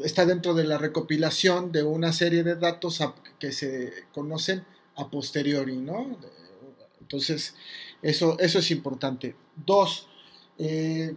[0.04, 3.00] está dentro de la recopilación de una serie de datos
[3.38, 4.64] que se conocen
[4.96, 6.16] a posteriori, ¿no?
[7.00, 7.54] Entonces,
[8.02, 9.34] eso, eso es importante.
[9.56, 10.08] Dos,
[10.58, 11.14] eh,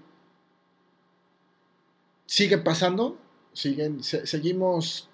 [2.26, 3.18] sigue pasando,
[3.54, 5.10] siguen, seguimos,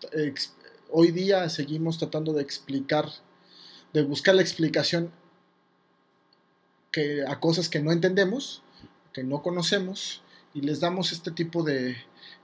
[0.90, 3.10] hoy día seguimos tratando de explicar,
[3.94, 5.12] de buscar la explicación
[6.92, 8.64] que, a cosas que no entendemos,
[9.14, 10.22] que no conocemos,
[10.54, 11.96] y les damos este tipo de,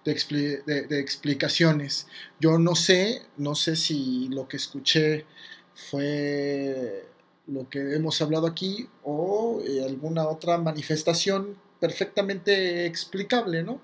[0.03, 2.07] de, explicaciones.
[2.39, 5.25] Yo no sé, no sé si lo que escuché
[5.73, 7.07] fue
[7.47, 13.81] lo que hemos hablado aquí o eh, alguna otra manifestación perfectamente explicable, ¿no?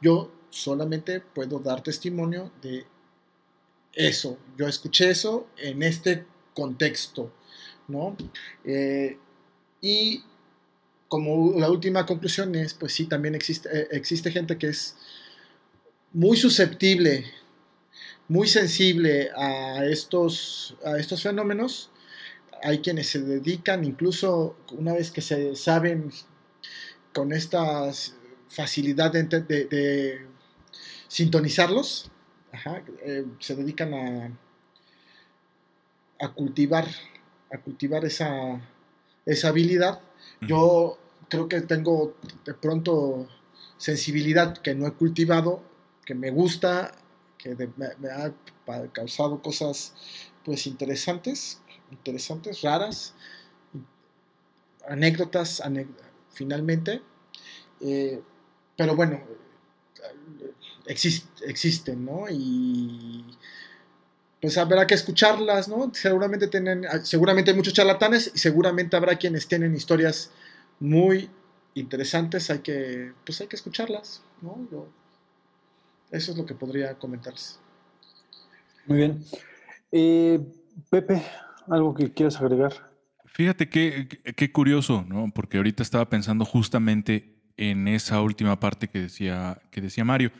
[0.00, 2.84] Yo solamente puedo dar testimonio de
[3.94, 4.38] eso.
[4.56, 6.24] Yo escuché eso en este
[6.54, 7.32] contexto,
[7.88, 8.16] ¿no?
[8.64, 9.18] Eh,
[9.80, 10.22] y
[11.08, 14.96] como la última conclusión es, pues sí, también existe, eh, existe gente que es
[16.12, 17.24] muy susceptible,
[18.28, 21.90] muy sensible a estos, a estos fenómenos
[22.62, 26.10] hay quienes se dedican, incluso una vez que se saben
[27.12, 27.90] con esta
[28.48, 30.26] facilidad de,
[31.08, 32.10] sintonizarlos,
[33.04, 34.38] eh, se dedican a,
[36.20, 36.86] a, cultivar,
[37.52, 38.60] a cultivar esa,
[39.26, 40.00] esa habilidad.
[40.40, 40.98] Yo
[41.28, 43.28] creo que tengo de pronto
[43.76, 45.62] sensibilidad que no he cultivado,
[46.04, 46.92] que me gusta,
[47.38, 48.32] que me, ha
[48.92, 49.94] causado cosas
[50.44, 51.60] pues interesantes
[51.92, 53.14] interesantes, raras,
[54.88, 55.62] anécdotas,
[56.30, 57.02] finalmente.
[57.80, 58.20] Eh,
[58.76, 59.20] pero bueno,
[60.86, 62.24] exist- existen, ¿no?
[62.30, 63.24] Y
[64.40, 65.92] pues habrá que escucharlas, ¿no?
[65.94, 70.30] Seguramente tienen, seguramente hay muchos charlatanes y seguramente habrá quienes tienen historias
[70.80, 71.30] muy
[71.74, 74.66] interesantes, hay que, pues hay que escucharlas, ¿no?
[76.10, 77.58] Eso es lo que podría comentarles.
[78.86, 79.24] Muy bien.
[79.92, 80.40] Eh,
[80.90, 81.22] Pepe,
[81.68, 82.72] ¿algo que quieras agregar?
[83.26, 85.30] Fíjate qué, qué- curioso, ¿no?
[85.34, 90.30] Porque ahorita estaba pensando justamente en esa última parte que decía, que decía Mario.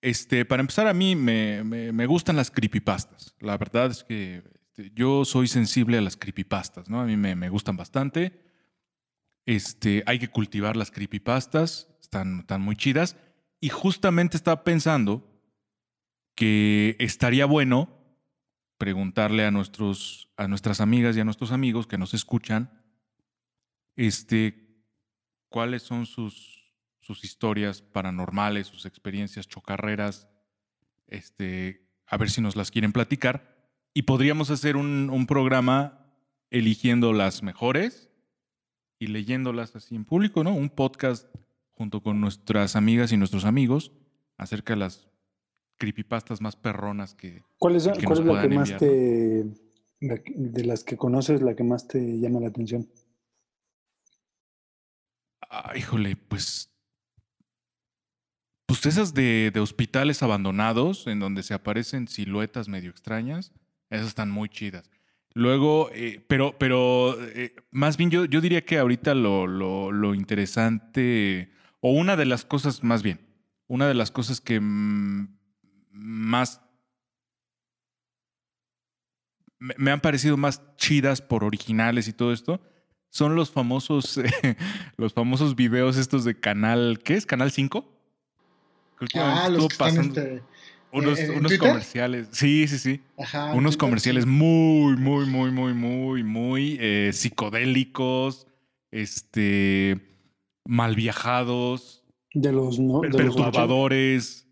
[0.00, 3.34] Este, para empezar, a mí me, me- me gustan las creepypastas.
[3.40, 7.00] La verdad es que este, yo soy sensible a las creepypastas, ¿no?
[7.00, 8.40] A mí me, me gustan bastante.
[9.46, 13.16] Este, hay que cultivar las creepypastas, están, están muy chidas.
[13.60, 15.30] Y justamente estaba pensando
[16.34, 17.88] que estaría bueno
[18.78, 22.82] preguntarle a, nuestros, a nuestras amigas y a nuestros amigos que nos escuchan
[23.96, 24.82] este,
[25.48, 30.28] cuáles son sus, sus historias paranormales, sus experiencias chocarreras,
[31.06, 33.54] este, a ver si nos las quieren platicar.
[33.94, 36.06] Y podríamos hacer un, un programa
[36.50, 38.10] eligiendo las mejores
[38.98, 40.54] y leyéndolas así en público, ¿no?
[40.54, 41.32] Un podcast
[41.70, 43.92] junto con nuestras amigas y nuestros amigos
[44.36, 45.08] acerca de las
[45.76, 49.44] creepypastas más perronas que, ¿Cuál es, que cuál es la que más enviar, te,
[50.00, 52.88] la de las que conoces, la que más te llama la atención?
[55.50, 56.70] Ah, híjole, pues.
[58.66, 63.52] Pues esas de, de hospitales abandonados, en donde se aparecen siluetas medio extrañas,
[63.90, 64.90] esas están muy chidas.
[65.34, 70.14] Luego, eh, pero, pero eh, más bien yo, yo diría que ahorita lo, lo, lo
[70.14, 73.20] interesante, o una de las cosas, más bien,
[73.66, 75.36] una de las cosas que mm,
[75.94, 76.60] más
[79.58, 82.60] me, me han parecido más chidas por originales y todo esto,
[83.10, 84.56] son los famosos, eh,
[84.96, 87.26] los famosos videos estos de canal, ¿qué es?
[87.26, 87.82] ¿Canal 5?
[88.98, 90.42] Que últimamente Ah, los estuvo que están pasando este,
[90.92, 92.28] unos, en unos comerciales.
[92.32, 93.00] Sí, sí, sí.
[93.18, 98.46] Ajá, unos comerciales muy, muy, muy, muy, muy, muy eh, psicodélicos,
[98.90, 100.00] este,
[100.64, 104.43] mal viajados, De los, no, de los perturbadores.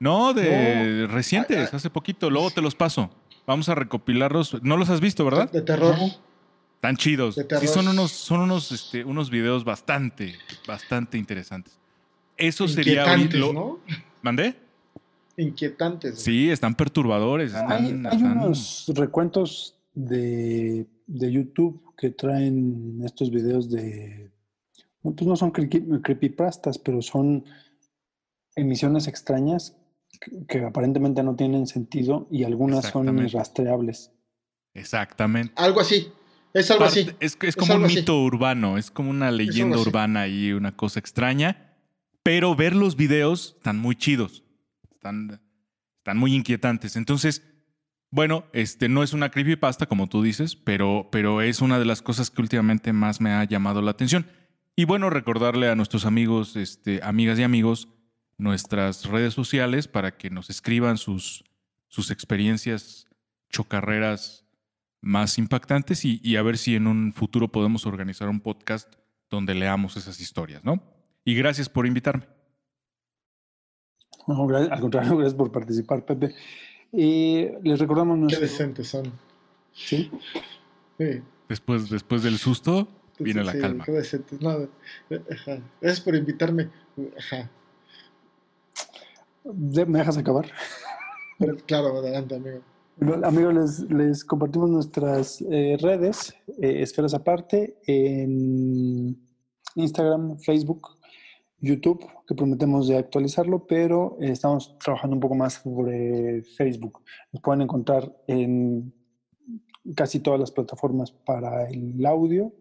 [0.00, 1.14] No, de No.
[1.14, 1.76] recientes, Ah, ah.
[1.76, 2.28] hace poquito.
[2.30, 3.10] Luego te los paso.
[3.46, 4.62] Vamos a recopilarlos.
[4.62, 5.50] No los has visto, ¿verdad?
[5.50, 5.94] De terror.
[6.80, 7.36] Tan chidos.
[7.36, 7.66] De Sí, terror.
[7.68, 10.34] son unos, son unos, este, unos videos bastante,
[10.66, 11.78] bastante interesantes.
[12.36, 13.78] Eso sería lo- ¿no?
[14.22, 14.56] ¿Mandé?
[15.36, 16.20] Inquietantes.
[16.20, 17.54] Sí, están perturbadores.
[17.54, 24.30] Hay, están- hay están- unos recuentos de, de YouTube que traen estos videos de.
[25.02, 27.44] no, Pues no son creepy- creepypastas, pero son
[28.56, 29.76] emisiones extrañas
[30.48, 34.12] que, aparentemente no tienen sentido y algunas son irrastreables.
[34.74, 35.52] Exactamente.
[35.56, 36.08] Algo así.
[36.52, 37.10] Es algo Parte- así.
[37.20, 37.96] Es, es Es como un así.
[37.96, 39.88] mito urbano, es como una leyenda así.
[39.88, 41.76] urbana y una cosa extraña.
[42.22, 44.44] Pero ver los videos están muy chidos.
[44.92, 45.40] Están,
[45.98, 46.96] están muy inquietantes.
[46.96, 47.42] Entonces,
[48.10, 52.02] bueno, este no es una creepypasta, como tú dices, pero, pero es una de las
[52.02, 54.26] cosas que últimamente más me ha llamado la atención.
[54.76, 57.88] Y bueno, recordarle a nuestros amigos, este, amigas y amigos,
[58.40, 61.44] nuestras redes sociales para que nos escriban sus,
[61.88, 63.06] sus experiencias
[63.50, 64.44] chocarreras
[65.00, 68.92] más impactantes y, y a ver si en un futuro podemos organizar un podcast
[69.30, 70.82] donde leamos esas historias, ¿no?
[71.24, 72.26] Y gracias por invitarme.
[74.26, 76.34] No, al contrario, gracias por participar, Pepe.
[76.92, 78.40] Y les recordamos Qué nuestro.
[78.40, 79.12] decentes son.
[79.72, 80.10] ¿sí?
[80.98, 81.22] Sí.
[81.48, 82.88] Después, después del susto,
[83.18, 83.84] viene la Sí, calma.
[83.84, 84.40] Qué decentes.
[84.40, 84.50] No,
[85.30, 85.62] ajá.
[85.80, 86.68] Gracias por invitarme.
[87.18, 87.50] Ajá.
[89.54, 90.46] ¿Me dejas acabar?
[91.38, 92.60] Pero, claro, adelante, amigo.
[93.24, 99.16] Amigos, les, les compartimos nuestras eh, redes, eh, Esferas Aparte, en
[99.74, 100.88] Instagram, Facebook,
[101.60, 107.00] YouTube, que prometemos de actualizarlo, pero eh, estamos trabajando un poco más sobre Facebook.
[107.32, 108.92] Nos pueden encontrar en
[109.96, 112.52] casi todas las plataformas para el audio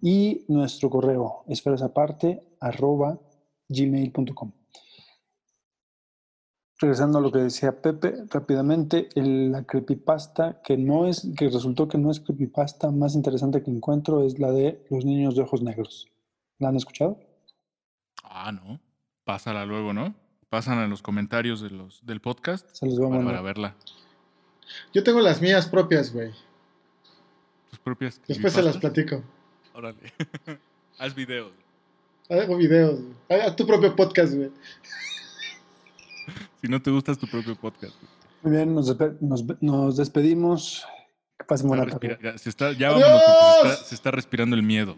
[0.00, 3.20] y nuestro correo esferasaparte arroba
[3.68, 4.52] gmail.com.
[6.78, 11.88] Regresando a lo que decía Pepe, rápidamente, el- la creepypasta que no es, que resultó
[11.88, 15.62] que no es creepypasta más interesante que encuentro es la de los niños de ojos
[15.62, 16.06] negros.
[16.58, 17.18] ¿La han escuchado?
[18.22, 18.80] Ah, no.
[19.24, 20.14] Pásala luego, ¿no?
[20.50, 23.34] Pasan a los comentarios de los, del podcast Se los voy a para, mandar.
[23.36, 23.74] para verla.
[24.92, 26.30] Yo tengo las mías propias, güey.
[27.70, 29.22] Tus propias Después se las platico.
[29.74, 30.12] Órale.
[30.98, 31.52] Haz videos.
[32.28, 33.00] Hago videos.
[33.00, 33.40] güey.
[33.40, 34.50] Haz tu propio podcast, güey.
[36.66, 37.94] Si no te gusta es tu propio podcast.
[38.42, 40.84] Muy bien, nos, despe- nos- nos despedimos.
[41.38, 42.18] Que pasen buena tarde.
[42.38, 44.96] se está, ya vámonos porque se está, se está respirando el miedo.